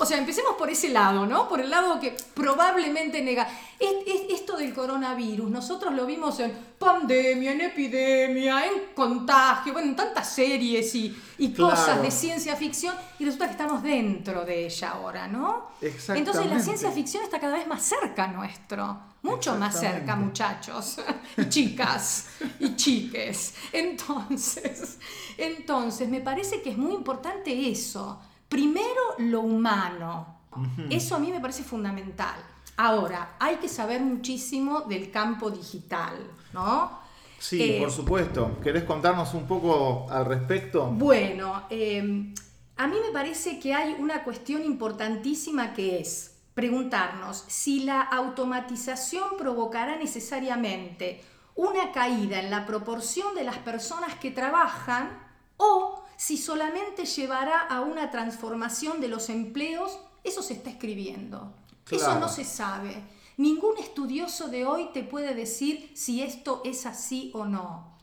O 0.00 0.06
sea, 0.06 0.16
empecemos 0.16 0.54
por 0.54 0.70
ese 0.70 0.90
lado, 0.90 1.26
¿no? 1.26 1.48
Por 1.48 1.60
el 1.60 1.70
lado 1.70 1.98
que 1.98 2.16
probablemente 2.32 3.20
nega. 3.20 3.48
esto 3.80 4.56
del 4.56 4.72
coronavirus, 4.72 5.50
nosotros 5.50 5.92
lo 5.92 6.06
vimos 6.06 6.38
en 6.38 6.56
pandemia, 6.78 7.52
en 7.52 7.60
epidemia, 7.62 8.66
en 8.66 8.94
contagio, 8.94 9.72
bueno, 9.72 9.88
en 9.88 9.96
tantas 9.96 10.32
series 10.32 10.94
y, 10.94 11.16
cosas 11.56 12.00
de 12.02 12.10
ciencia 12.10 12.54
ficción, 12.56 12.94
y 13.18 13.24
resulta 13.24 13.46
que 13.46 13.52
estamos 13.52 13.82
dentro 13.82 14.44
de 14.44 14.66
ella 14.66 14.90
ahora, 14.90 15.26
¿no? 15.26 15.70
Entonces 15.80 16.46
la 16.46 16.60
ciencia 16.60 16.90
ficción 16.90 17.24
está 17.24 17.40
cada 17.40 17.56
vez 17.56 17.66
más 17.66 17.82
cerca 17.82 18.28
nuestro, 18.28 18.98
mucho 19.22 19.56
más 19.56 19.78
cerca, 19.78 20.14
muchachos, 20.14 20.98
y 21.36 21.48
chicas, 21.48 22.28
y 22.60 22.76
chiques. 22.76 23.54
Entonces, 23.72 24.98
entonces, 25.36 26.08
me 26.08 26.20
parece 26.20 26.62
que 26.62 26.70
es 26.70 26.78
muy 26.78 26.94
importante 26.94 27.70
eso 27.70 28.20
Primero, 28.48 29.14
lo 29.18 29.42
humano. 29.42 30.38
Eso 30.90 31.14
a 31.14 31.18
mí 31.18 31.30
me 31.30 31.40
parece 31.40 31.62
fundamental. 31.62 32.36
Ahora, 32.76 33.36
hay 33.38 33.56
que 33.56 33.68
saber 33.68 34.00
muchísimo 34.00 34.82
del 34.82 35.10
campo 35.10 35.50
digital, 35.50 36.14
¿no? 36.52 37.00
Sí, 37.38 37.62
eh, 37.62 37.80
por 37.80 37.90
supuesto. 37.90 38.58
¿Querés 38.62 38.84
contarnos 38.84 39.34
un 39.34 39.46
poco 39.46 40.06
al 40.10 40.24
respecto? 40.24 40.86
Bueno, 40.86 41.64
eh, 41.70 42.32
a 42.76 42.86
mí 42.86 42.96
me 43.04 43.12
parece 43.12 43.58
que 43.58 43.74
hay 43.74 43.94
una 43.98 44.24
cuestión 44.24 44.64
importantísima 44.64 45.72
que 45.74 46.00
es 46.00 46.34
preguntarnos 46.54 47.44
si 47.46 47.80
la 47.80 48.00
automatización 48.00 49.36
provocará 49.38 49.96
necesariamente 49.96 51.22
una 51.54 51.92
caída 51.92 52.40
en 52.40 52.50
la 52.50 52.66
proporción 52.66 53.34
de 53.34 53.44
las 53.44 53.58
personas 53.58 54.14
que 54.16 54.30
trabajan 54.30 55.10
o 55.56 56.04
si 56.16 56.36
solamente 56.36 57.04
llevará 57.04 57.60
a 57.60 57.80
una 57.80 58.10
transformación 58.10 59.00
de 59.00 59.06
los 59.06 59.28
empleos, 59.28 60.00
eso 60.24 60.42
se 60.42 60.54
está 60.54 60.70
escribiendo. 60.70 61.52
Eso 61.90 62.18
no 62.18 62.28
se 62.28 62.44
sabe. 62.44 63.02
Ningún 63.38 63.78
estudioso 63.78 64.48
de 64.48 64.66
hoy 64.66 64.90
te 64.92 65.04
puede 65.04 65.32
decir 65.32 65.92
si 65.94 66.22
esto 66.22 66.60
es 66.64 66.86
así 66.86 67.30
o 67.34 67.44
no. 67.44 67.96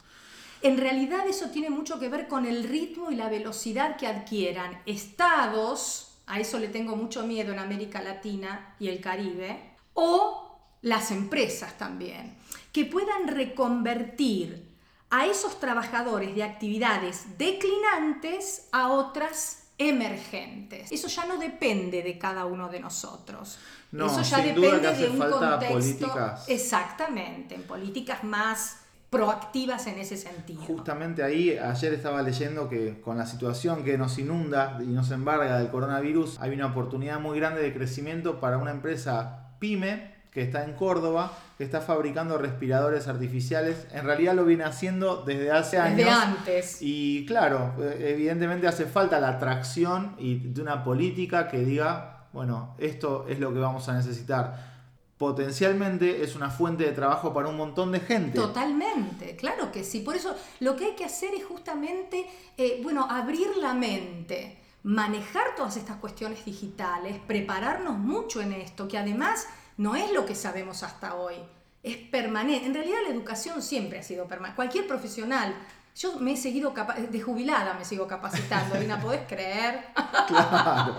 En 0.61 0.77
realidad 0.77 1.27
eso 1.27 1.49
tiene 1.49 1.69
mucho 1.69 1.99
que 1.99 2.07
ver 2.07 2.29
con 2.29 2.45
el 2.45 2.63
ritmo 2.63 3.11
y 3.11 3.15
la 3.15 3.27
velocidad 3.27 3.97
que 3.97 4.07
adquieran 4.07 4.81
estados, 4.85 6.19
a 6.25 6.39
eso 6.39 6.57
le 6.57 6.69
tengo 6.69 6.95
mucho 6.95 7.27
miedo 7.27 7.51
en 7.51 7.59
América 7.59 8.01
Latina 8.01 8.75
y 8.79 8.87
el 8.87 9.01
Caribe, 9.01 9.75
o 9.93 10.57
las 10.81 11.11
empresas 11.11 11.77
también, 11.77 12.37
que 12.71 12.85
puedan 12.85 13.27
reconvertir 13.27 14.73
a 15.09 15.25
esos 15.25 15.59
trabajadores 15.59 16.33
de 16.33 16.43
actividades 16.43 17.37
declinantes 17.37 18.69
a 18.71 18.87
otras 18.87 19.64
emergentes. 19.77 20.91
Eso 20.91 21.07
ya 21.07 21.25
no 21.25 21.37
depende 21.37 22.01
de 22.01 22.17
cada 22.17 22.45
uno 22.45 22.69
de 22.69 22.79
nosotros. 22.79 23.57
Eso 23.91 24.21
ya 24.21 24.37
depende 24.37 24.93
de 24.93 25.09
un 25.09 25.19
contexto. 25.19 25.73
Políticas. 25.73 26.49
Exactamente, 26.49 27.55
en 27.55 27.63
políticas 27.63 28.23
más 28.23 28.77
proactivas 29.09 29.87
en 29.87 29.99
ese 29.99 30.17
sentido. 30.17 30.61
Justamente 30.63 31.23
ahí, 31.23 31.57
ayer 31.57 31.93
estaba 31.93 32.21
leyendo 32.21 32.67
que 32.67 32.99
con 32.99 33.17
la 33.17 33.25
situación 33.25 33.83
que 33.83 33.97
nos 33.97 34.17
inunda 34.19 34.77
y 34.81 34.87
nos 34.87 35.11
embarga 35.11 35.57
del 35.57 35.69
coronavirus, 35.69 36.37
hay 36.41 36.51
una 36.51 36.67
oportunidad 36.67 37.19
muy 37.19 37.39
grande 37.39 37.61
de 37.61 37.73
crecimiento 37.73 38.41
para 38.41 38.57
una 38.57 38.71
empresa 38.71 39.55
pyme 39.59 40.13
que 40.31 40.41
está 40.41 40.65
en 40.65 40.73
Córdoba, 40.73 41.31
que 41.57 41.63
está 41.63 41.79
fabricando 41.81 42.37
respiradores 42.37 43.07
artificiales. 43.07 43.87
En 43.91 44.05
realidad 44.05 44.35
lo 44.35 44.43
viene 44.43 44.65
haciendo 44.65 45.23
desde 45.23 45.51
hace 45.51 45.77
años. 45.77 45.97
Desde 45.97 46.11
antes. 46.11 46.77
Y 46.81 47.25
claro, 47.25 47.73
evidentemente 47.99 48.67
hace 48.67 48.85
falta 48.85 49.19
la 49.19 49.29
atracción 49.29 50.15
y 50.17 50.39
de 50.39 50.61
una 50.61 50.83
política 50.83 51.47
que 51.47 51.59
diga, 51.59 52.27
bueno, 52.33 52.75
esto 52.77 53.25
es 53.29 53.39
lo 53.39 53.53
que 53.53 53.59
vamos 53.59 53.87
a 53.87 53.93
necesitar. 53.93 54.75
Potencialmente 55.17 56.23
es 56.23 56.35
una 56.35 56.49
fuente 56.49 56.83
de 56.83 56.91
trabajo 56.91 57.33
para 57.33 57.47
un 57.47 57.55
montón 57.55 57.93
de 57.93 58.01
gente. 58.01 58.37
Totalmente, 58.37 59.37
claro 59.37 59.71
que 59.71 59.85
sí. 59.85 60.01
Por 60.01 60.17
eso 60.17 60.35
lo 60.59 60.75
que 60.75 60.85
hay 60.85 60.95
que 60.95 61.05
hacer 61.05 61.33
es 61.33 61.45
justamente, 61.45 62.25
eh, 62.57 62.81
bueno, 62.83 63.07
abrir 63.09 63.55
la 63.61 63.73
mente, 63.73 64.57
manejar 64.83 65.55
todas 65.55 65.77
estas 65.77 65.95
cuestiones 65.97 66.43
digitales, 66.43 67.17
prepararnos 67.25 67.97
mucho 67.97 68.41
en 68.41 68.51
esto, 68.51 68.89
que 68.89 68.97
además 68.97 69.47
no 69.77 69.95
es 69.95 70.11
lo 70.11 70.25
que 70.25 70.35
sabemos 70.35 70.83
hasta 70.83 71.15
hoy, 71.15 71.35
es 71.83 71.97
permanente. 71.97 72.65
En 72.65 72.73
realidad 72.73 72.97
la 73.03 73.13
educación 73.13 73.61
siempre 73.61 73.99
ha 73.99 74.03
sido 74.03 74.27
permanente. 74.27 74.55
Cualquier 74.55 74.87
profesional, 74.87 75.55
yo 75.95 76.19
me 76.19 76.33
he 76.33 76.37
seguido, 76.37 76.73
de 77.09 77.21
jubilada 77.21 77.73
me 77.75 77.85
sigo 77.85 78.07
capacitando, 78.07 78.77
Lina, 78.77 78.99
¿podés 78.99 79.21
creer? 79.27 79.85
Claro. 80.27 80.95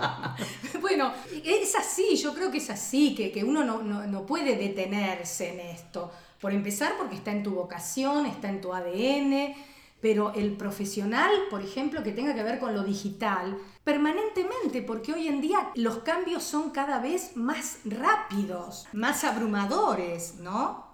bueno, 0.81 1.11
es 1.43 1.75
así, 1.75 2.15
yo 2.15 2.33
creo 2.33 2.49
que 2.49 2.59
es 2.59 2.69
así, 2.69 3.13
que, 3.13 3.29
que 3.29 3.43
uno 3.43 3.65
no, 3.65 3.83
no 3.83 4.25
puede 4.25 4.55
detenerse 4.55 5.53
en 5.53 5.59
esto. 5.59 6.09
Por 6.39 6.53
empezar, 6.53 6.93
porque 6.97 7.15
está 7.15 7.31
en 7.31 7.43
tu 7.43 7.51
vocación, 7.51 8.25
está 8.25 8.47
en 8.47 8.61
tu 8.61 8.73
ADN, 8.73 9.53
pero 9.99 10.33
el 10.33 10.53
profesional, 10.53 11.31
por 11.49 11.61
ejemplo, 11.61 12.03
que 12.03 12.11
tenga 12.11 12.33
que 12.33 12.43
ver 12.43 12.59
con 12.59 12.73
lo 12.73 12.83
digital, 12.83 13.57
permanentemente, 13.87 14.81
porque 14.81 15.13
hoy 15.13 15.29
en 15.29 15.39
día 15.39 15.71
los 15.75 15.99
cambios 15.99 16.43
son 16.43 16.71
cada 16.71 16.99
vez 16.99 17.37
más 17.37 17.77
rápidos, 17.85 18.85
más 18.91 19.23
abrumadores, 19.23 20.35
¿no? 20.41 20.85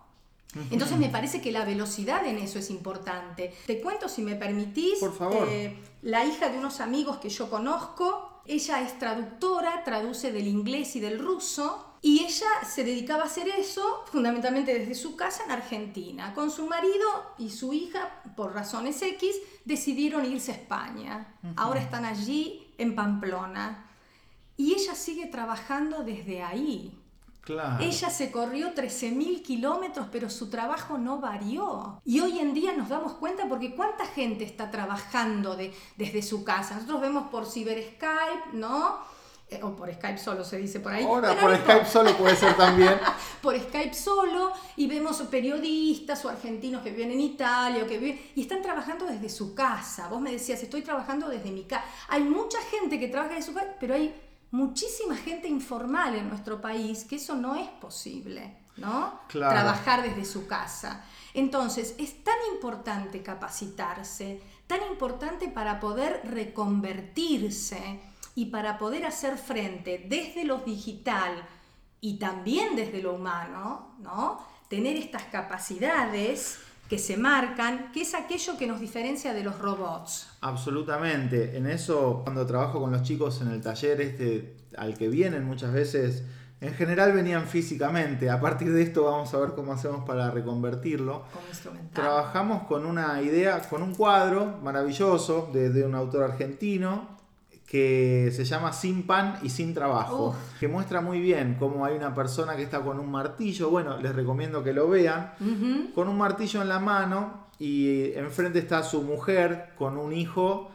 Entonces 0.70 1.00
me 1.00 1.10
parece 1.10 1.42
que 1.42 1.52
la 1.52 1.66
velocidad 1.66 2.24
en 2.28 2.38
eso 2.38 2.60
es 2.60 2.70
importante. 2.70 3.52
Te 3.66 3.82
cuento, 3.82 4.08
si 4.08 4.22
me 4.22 4.36
permitís, 4.36 5.00
Por 5.00 5.18
favor. 5.18 5.48
Eh, 5.50 5.76
la 6.04 6.24
hija 6.24 6.50
de 6.50 6.60
unos 6.60 6.82
amigos 6.82 7.18
que 7.18 7.30
yo 7.30 7.50
conozco, 7.50 8.44
ella 8.46 8.82
es 8.82 9.00
traductora, 9.00 9.84
traduce 9.84 10.32
del 10.32 10.48
inglés 10.48 10.96
y 10.96 11.00
del 11.00 11.18
ruso, 11.18 11.94
y 12.04 12.26
ella 12.26 12.48
se 12.70 12.84
dedicaba 12.84 13.24
a 13.24 13.26
hacer 13.26 13.48
eso 13.48 14.04
fundamentalmente 14.12 14.78
desde 14.78 14.94
su 14.94 15.16
casa 15.16 15.46
en 15.46 15.52
Argentina. 15.52 16.36
Con 16.36 16.52
su 16.52 16.68
marido 16.68 17.08
y 17.40 17.50
su 17.50 17.74
hija, 17.74 18.22
por 18.36 18.54
razones 18.54 19.02
X, 19.02 19.36
decidieron 19.66 20.32
irse 20.32 20.52
a 20.52 20.56
España. 20.56 21.38
Ahora 21.56 21.82
están 21.82 22.06
allí 22.06 22.63
en 22.78 22.96
Pamplona. 22.96 23.90
Y 24.58 24.74
ella 24.74 24.96
sigue 24.96 25.28
trabajando 25.28 26.04
desde 26.04 26.44
ahí. 26.44 27.00
Claro. 27.42 27.84
Ella 27.84 28.10
se 28.10 28.32
corrió 28.32 28.74
13.000 28.74 29.42
kilómetros, 29.42 30.08
pero 30.12 30.30
su 30.30 30.50
trabajo 30.50 30.98
no 30.98 31.20
varió. 31.20 32.02
Y 32.06 32.22
hoy 32.22 32.40
en 32.40 32.54
día 32.54 32.74
nos 32.74 32.88
damos 32.88 33.14
cuenta 33.14 33.50
porque 33.50 33.76
cuánta 33.76 34.06
gente 34.06 34.46
está 34.46 34.72
trabajando 34.72 35.56
de, 35.56 35.74
desde 35.98 36.22
su 36.22 36.46
casa. 36.46 36.76
Nosotros 36.76 37.02
vemos 37.02 37.28
por 37.30 37.46
Ciber 37.46 37.84
Skype, 37.84 38.54
¿no? 38.58 39.00
Eh, 39.50 39.60
o 39.62 39.76
por 39.76 39.94
Skype 39.94 40.18
solo 40.18 40.44
se 40.44 40.58
dice 40.58 40.80
por 40.80 40.94
ahí. 40.94 41.04
Ahora 41.04 41.40
por 41.40 41.56
Skype 41.56 41.86
solo 41.86 42.18
puede 42.18 42.36
ser 42.36 42.56
también. 42.56 42.98
por 43.42 43.60
Skype 43.60 43.94
solo 43.94 44.52
y 44.76 44.88
vemos 44.88 45.22
periodistas 45.24 46.24
o 46.26 46.30
argentinos 46.30 46.82
que 46.82 46.92
viven 46.92 47.12
en 47.12 47.22
Italia 47.22 47.84
o 47.84 47.88
que 47.88 47.98
viven 47.98 48.20
y 48.36 48.42
están 48.42 48.62
trabajando 48.62 49.06
desde 49.06 49.30
su 49.30 49.54
casa. 49.54 50.08
Vos 50.08 50.22
me 50.22 50.32
decías, 50.32 50.64
estoy 50.64 50.82
trabajando 50.82 51.28
desde 51.30 51.52
mi 51.52 51.64
casa. 51.66 51.86
Hay 52.10 52.24
mucha 52.24 52.58
gente 52.72 53.00
que 53.00 53.08
trabaja 53.08 53.36
desde 53.36 53.48
su 53.48 53.54
casa, 53.54 53.76
pero 53.80 53.96
hay 53.96 54.16
muchísima 54.52 55.16
gente 55.18 55.48
informal 55.48 56.16
en 56.16 56.30
nuestro 56.30 56.62
país 56.62 57.06
que 57.06 57.18
eso 57.18 57.36
no 57.36 57.56
es 57.56 57.68
posible, 57.68 58.58
¿no? 58.78 59.20
Trabajar 59.28 60.04
desde 60.04 60.26
su 60.26 60.48
casa. 60.48 61.04
Entonces, 61.34 61.96
es 61.98 62.24
tan 62.24 62.38
importante 62.54 63.24
capacitarse, 63.24 64.42
tan 64.68 64.80
importante 64.92 65.48
para 65.48 65.80
poder 65.80 66.22
reconvertirse 66.26 68.00
y 68.36 68.46
para 68.48 68.78
poder 68.78 69.06
hacer 69.06 69.38
frente 69.38 70.06
desde 70.08 70.44
lo 70.44 70.60
digital 70.60 71.44
y 72.02 72.18
también 72.18 72.76
desde 72.76 73.02
lo 73.02 73.14
humano, 73.14 73.96
¿no? 74.00 74.54
tener 74.68 74.98
estas 74.98 75.24
capacidades 75.26 76.58
que 76.90 76.98
se 76.98 77.16
marcan, 77.16 77.92
que 77.92 78.02
es 78.02 78.14
aquello 78.14 78.58
que 78.58 78.68
nos 78.68 78.80
diferencia 78.80 79.34
de 79.34 79.44
los 79.44 79.60
robots. 79.60 80.30
Absolutamente. 80.42 81.56
En 81.58 81.68
eso, 81.68 82.22
cuando 82.24 82.46
trabajo 82.46 82.82
con 82.82 82.92
los 82.92 83.04
chicos 83.04 83.40
en 83.42 83.50
el 83.50 83.62
taller 83.62 84.02
este 84.02 84.58
al 84.76 84.98
que 84.98 85.08
vienen 85.10 85.46
muchas 85.46 85.72
veces, 85.72 86.24
en 86.60 86.74
general 86.74 87.14
venían 87.14 87.48
físicamente. 87.48 88.30
A 88.30 88.42
partir 88.42 88.74
de 88.74 88.82
esto 88.82 89.04
vamos 89.04 89.34
a 89.34 89.38
ver 89.40 89.52
cómo 89.52 89.74
hacemos 89.74 90.06
para 90.06 90.32
reconvertirlo. 90.32 91.24
Trabajamos 91.94 92.64
con 92.64 92.86
una 92.86 93.22
idea, 93.22 93.62
con 93.70 93.84
un 93.84 93.94
cuadro 93.94 94.58
maravilloso 94.64 95.50
de, 95.54 95.70
de 95.70 95.86
un 95.86 95.94
autor 95.94 96.24
argentino 96.24 97.23
que 97.68 98.32
se 98.36 98.46
llama 98.46 98.74
Sin 98.74 99.08
pan 99.08 99.40
y 99.42 99.50
sin 99.50 99.74
trabajo, 99.74 100.36
que 100.60 100.68
muestra 100.68 101.02
muy 101.02 101.20
bien 101.20 101.56
cómo 101.58 101.86
hay 101.86 101.96
una 101.96 102.14
persona 102.14 102.56
que 102.56 102.64
está 102.64 102.82
con 102.82 103.00
un 103.00 103.10
martillo, 103.10 103.70
bueno, 103.70 103.98
les 103.98 104.16
recomiendo 104.16 104.64
que 104.64 104.74
lo 104.74 104.90
vean, 104.90 105.34
con 105.96 106.08
un 106.08 106.18
martillo 106.18 106.62
en 106.62 106.70
la 106.70 106.80
mano 106.80 107.48
y 107.60 108.14
enfrente 108.14 108.60
está 108.60 108.84
su 108.84 109.02
mujer 109.02 109.70
con 109.78 109.98
un 109.98 110.14
hijo 110.14 110.70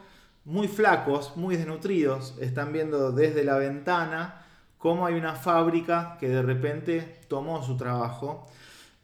muy 0.45 0.67
flacos, 0.67 1.37
muy 1.37 1.55
desnutridos, 1.55 2.35
están 2.39 2.73
viendo 2.73 3.11
desde 3.11 3.43
la 3.43 3.57
ventana 3.57 4.45
cómo 4.77 5.05
hay 5.05 5.15
una 5.15 5.35
fábrica 5.35 6.17
que 6.19 6.27
de 6.27 6.41
repente 6.41 7.19
tomó 7.27 7.63
su 7.63 7.77
trabajo. 7.77 8.47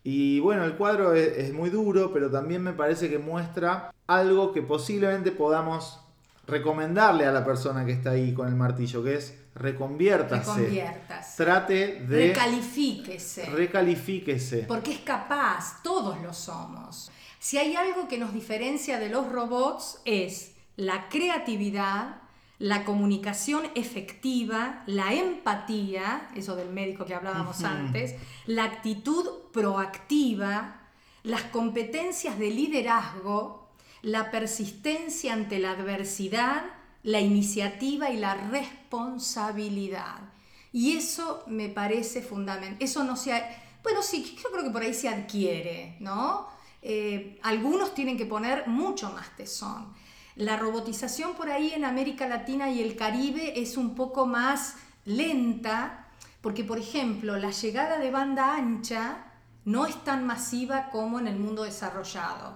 Y 0.03 0.39
bueno, 0.39 0.65
el 0.65 0.75
cuadro 0.75 1.13
es, 1.13 1.37
es 1.37 1.53
muy 1.53 1.69
duro, 1.69 2.11
pero 2.13 2.29
también 2.29 2.61
me 2.61 2.73
parece 2.73 3.09
que 3.09 3.19
muestra 3.19 3.93
algo 4.07 4.53
que 4.53 4.61
posiblemente 4.61 5.31
podamos 5.31 6.04
recomendarle 6.47 7.25
a 7.25 7.31
la 7.31 7.43
persona 7.43 7.85
que 7.85 7.91
está 7.91 8.11
ahí 8.11 8.33
con 8.33 8.47
el 8.47 8.55
martillo, 8.55 9.03
que 9.03 9.15
es 9.15 9.37
reconviértase. 9.55 10.51
Reconviértase. 10.51 11.43
Trate 11.43 12.01
de... 12.01 12.27
Recalifíquese. 12.27 13.45
Recalifíquese. 13.47 14.65
Porque 14.67 14.91
es 14.91 14.99
capaz, 14.99 15.81
todos 15.81 16.21
lo 16.21 16.33
somos. 16.33 17.11
Si 17.39 17.57
hay 17.57 17.75
algo 17.75 18.07
que 18.07 18.17
nos 18.17 18.33
diferencia 18.33 18.99
de 18.99 19.09
los 19.09 19.31
robots 19.31 20.01
es 20.05 20.55
la 20.75 21.07
creatividad, 21.09 22.21
la 22.57 22.85
comunicación 22.85 23.63
efectiva, 23.75 24.83
la 24.87 25.13
empatía, 25.13 26.29
eso 26.35 26.55
del 26.55 26.69
médico 26.69 27.05
que 27.05 27.13
hablábamos 27.13 27.63
antes, 27.63 28.15
la 28.45 28.63
actitud 28.63 29.27
proactiva, 29.51 30.81
las 31.23 31.43
competencias 31.43 32.39
de 32.39 32.51
liderazgo, 32.51 33.64
la 34.01 34.31
persistencia 34.31 35.33
ante 35.33 35.59
la 35.59 35.71
adversidad, 35.71 36.63
la 37.03 37.21
iniciativa 37.21 38.09
y 38.09 38.17
la 38.17 38.35
responsabilidad. 38.35 40.19
Y 40.71 40.97
eso 40.97 41.43
me 41.47 41.69
parece 41.69 42.21
fundamental. 42.21 42.77
Eso 42.79 43.03
no 43.03 43.15
se... 43.15 43.41
Bueno, 43.83 44.01
sí, 44.01 44.35
yo 44.41 44.49
creo 44.51 44.63
que 44.63 44.71
por 44.71 44.81
ahí 44.81 44.93
se 44.93 45.07
adquiere, 45.07 45.95
¿no? 45.99 46.47
Eh, 46.81 47.39
algunos 47.43 47.93
tienen 47.93 48.17
que 48.17 48.25
poner 48.25 48.67
mucho 48.67 49.09
más 49.11 49.35
tesón. 49.35 49.93
La 50.35 50.57
robotización 50.57 51.33
por 51.35 51.49
ahí 51.49 51.71
en 51.73 51.85
América 51.85 52.27
Latina 52.27 52.69
y 52.69 52.81
el 52.81 52.95
Caribe 52.95 53.59
es 53.59 53.77
un 53.77 53.95
poco 53.95 54.25
más 54.25 54.75
lenta, 55.05 56.07
porque 56.41 56.63
por 56.63 56.77
ejemplo 56.77 57.37
la 57.37 57.51
llegada 57.51 57.97
de 57.99 58.11
banda 58.11 58.55
ancha 58.55 59.17
no 59.65 59.87
es 59.87 60.03
tan 60.03 60.25
masiva 60.25 60.89
como 60.91 61.19
en 61.19 61.27
el 61.27 61.37
mundo 61.37 61.63
desarrollado. 61.63 62.53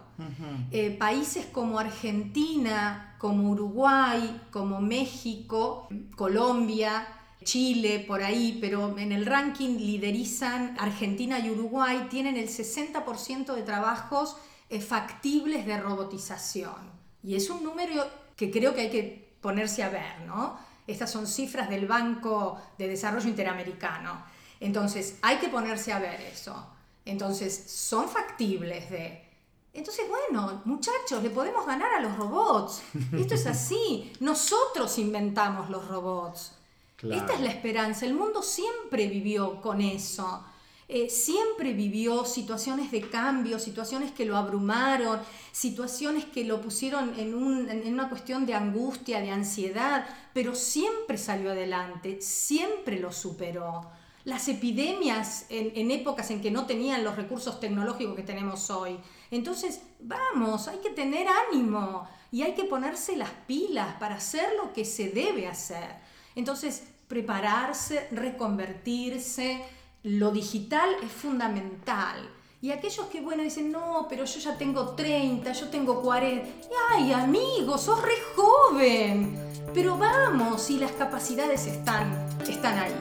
Eh, 0.72 0.91
países 0.91 1.48
como 1.48 1.80
Argentina, 1.80 3.15
como 3.17 3.50
Uruguay, 3.50 4.41
como 4.52 4.80
México, 4.80 5.88
Colombia, 6.15 7.08
Chile, 7.43 8.06
por 8.08 8.22
ahí, 8.22 8.60
pero 8.62 8.98
en 8.98 9.12
el 9.12 9.26
ranking 9.26 9.78
liderizan 9.78 10.76
Argentina 10.80 11.39
y 11.39 11.50
Uruguay, 11.50 12.08
tienen 12.10 12.38
el 12.38 12.48
60% 12.48 13.56
de 13.56 13.63
trabajos 13.63 14.38
eh, 14.69 14.80
factibles 14.80 15.65
de 15.65 15.80
robotización. 15.80 16.91
Y 17.24 17.36
es 17.36 17.50
un 17.50 17.63
número 17.63 18.08
que 18.36 18.52
creo 18.52 18.76
que 18.76 18.82
hay 18.82 18.89
que 18.89 19.34
ponerse 19.41 19.82
a 19.84 19.89
ver, 19.89 20.22
¿no? 20.28 20.58
Estas 20.86 21.12
son 21.12 21.26
cifras 21.26 21.69
del 21.69 21.88
Banco 21.88 22.62
de 22.78 22.88
Desarrollo 22.88 23.28
Interamericano. 23.28 24.24
Entonces, 24.60 25.17
hay 25.22 25.38
que 25.38 25.48
ponerse 25.48 25.91
a 25.91 26.00
ver 26.00 26.22
eso. 26.22 26.67
Entonces, 27.10 27.63
son 27.67 28.08
factibles 28.08 28.89
de... 28.89 29.26
Entonces, 29.74 30.06
bueno, 30.10 30.62
muchachos, 30.65 31.22
le 31.22 31.30
podemos 31.30 31.65
ganar 31.65 31.93
a 31.93 32.02
los 32.02 32.17
robots. 32.17 32.82
Esto 33.13 33.36
es 33.36 33.45
así. 33.45 34.12
Nosotros 34.19 34.98
inventamos 34.98 35.69
los 35.69 35.88
robots. 35.88 36.54
Esta 37.02 37.34
es 37.34 37.41
la 37.41 37.50
esperanza. 37.50 38.06
El 38.06 38.13
mundo 38.13 38.41
siempre 38.41 39.08
vivió 39.08 39.62
con 39.62 39.82
eso. 39.82 40.43
Eh, 40.91 41.08
siempre 41.08 41.74
vivió 41.74 42.26
situaciones 42.26 42.89
de 42.89 43.08
cambio, 43.08 43.60
situaciones 43.60 44.12
que 44.12 44.26
lo 44.26 44.36
abrumaron, 44.36 45.19
situaciones 45.52 46.26
que 46.26 46.43
lo 46.43 46.62
pusieron 46.62 47.13
en, 47.19 47.36
una 47.36 48.10
cuestión 48.10 48.48
de 48.48 48.56
angustia, 48.56 49.22
de 49.22 49.30
ansiedad, 49.30 50.08
pero 50.34 50.56
siempre 50.56 51.19
salió 51.19 51.52
adelante, 51.52 52.19
siempre 52.22 53.00
lo 53.00 53.12
superó. 53.12 53.88
Las 54.26 54.48
epidemias 54.48 55.46
en, 55.50 55.92
épocas 55.92 56.30
en 56.32 56.42
que 56.42 56.52
no 56.52 56.66
tenían 56.66 57.04
los 57.04 57.16
recursos 57.16 57.60
tecnológicos 57.60 58.16
que 58.16 58.24
tenemos 58.24 58.70
hoy. 58.70 59.00
Entonces, 59.32 59.82
vamos, 60.00 60.68
hay 60.68 60.80
que 60.80 60.90
tener 60.90 61.28
ánimo 61.28 62.08
y 62.32 62.44
hay 62.44 62.54
que 62.54 62.66
ponerse 62.66 63.16
las 63.16 63.32
pilas 63.48 63.96
para 64.00 64.16
hacer 64.16 64.50
lo 64.62 64.74
que 64.74 64.86
se 64.86 65.10
debe 65.10 65.48
hacer. 65.48 65.96
Entonces, 66.36 66.84
prepararse, 67.08 68.08
reconvertirse, 68.12 69.64
lo 70.04 70.32
digital 70.32 70.90
es 71.04 71.12
fundamental. 71.12 72.30
Y 72.62 72.72
aquellos 72.72 73.06
que, 73.08 73.22
bueno, 73.22 73.42
dicen, 73.42 73.72
no, 73.72 74.06
pero 74.10 74.26
yo 74.26 74.40
ya 74.40 74.58
tengo 74.58 74.90
30, 74.90 75.52
yo 75.54 75.70
tengo 75.70 76.02
40. 76.02 76.48
Ay, 76.90 77.14
amigo, 77.14 77.78
sos 77.78 78.02
re 78.02 78.16
joven. 78.36 79.38
Pero 79.74 79.98
vamos, 79.98 80.70
y 80.70 80.78
las 80.78 80.92
capacidades 80.92 81.68
están, 81.68 82.28
están 82.48 82.78
ahí. 82.78 82.94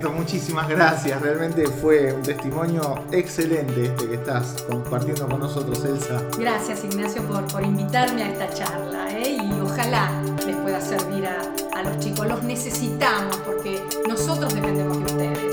Muchísimas 0.00 0.68
gracias, 0.68 1.20
realmente 1.20 1.66
fue 1.66 2.12
un 2.12 2.22
testimonio 2.22 3.04
excelente 3.10 3.86
este 3.86 4.08
que 4.08 4.14
estás 4.14 4.62
compartiendo 4.68 5.26
con 5.26 5.40
nosotros, 5.40 5.84
Elsa. 5.84 6.22
Gracias, 6.38 6.84
Ignacio, 6.84 7.22
por, 7.22 7.44
por 7.48 7.64
invitarme 7.64 8.22
a 8.22 8.28
esta 8.30 8.48
charla 8.54 9.10
¿eh? 9.10 9.38
y 9.42 9.60
ojalá 9.60 10.22
les 10.46 10.56
pueda 10.56 10.80
servir 10.80 11.26
a, 11.26 11.40
a 11.78 11.82
los 11.82 11.98
chicos. 11.98 12.26
Los 12.28 12.42
necesitamos 12.44 13.36
porque 13.38 13.82
nosotros 14.08 14.54
dependemos 14.54 14.98
de 14.98 15.04
ustedes. 15.04 15.47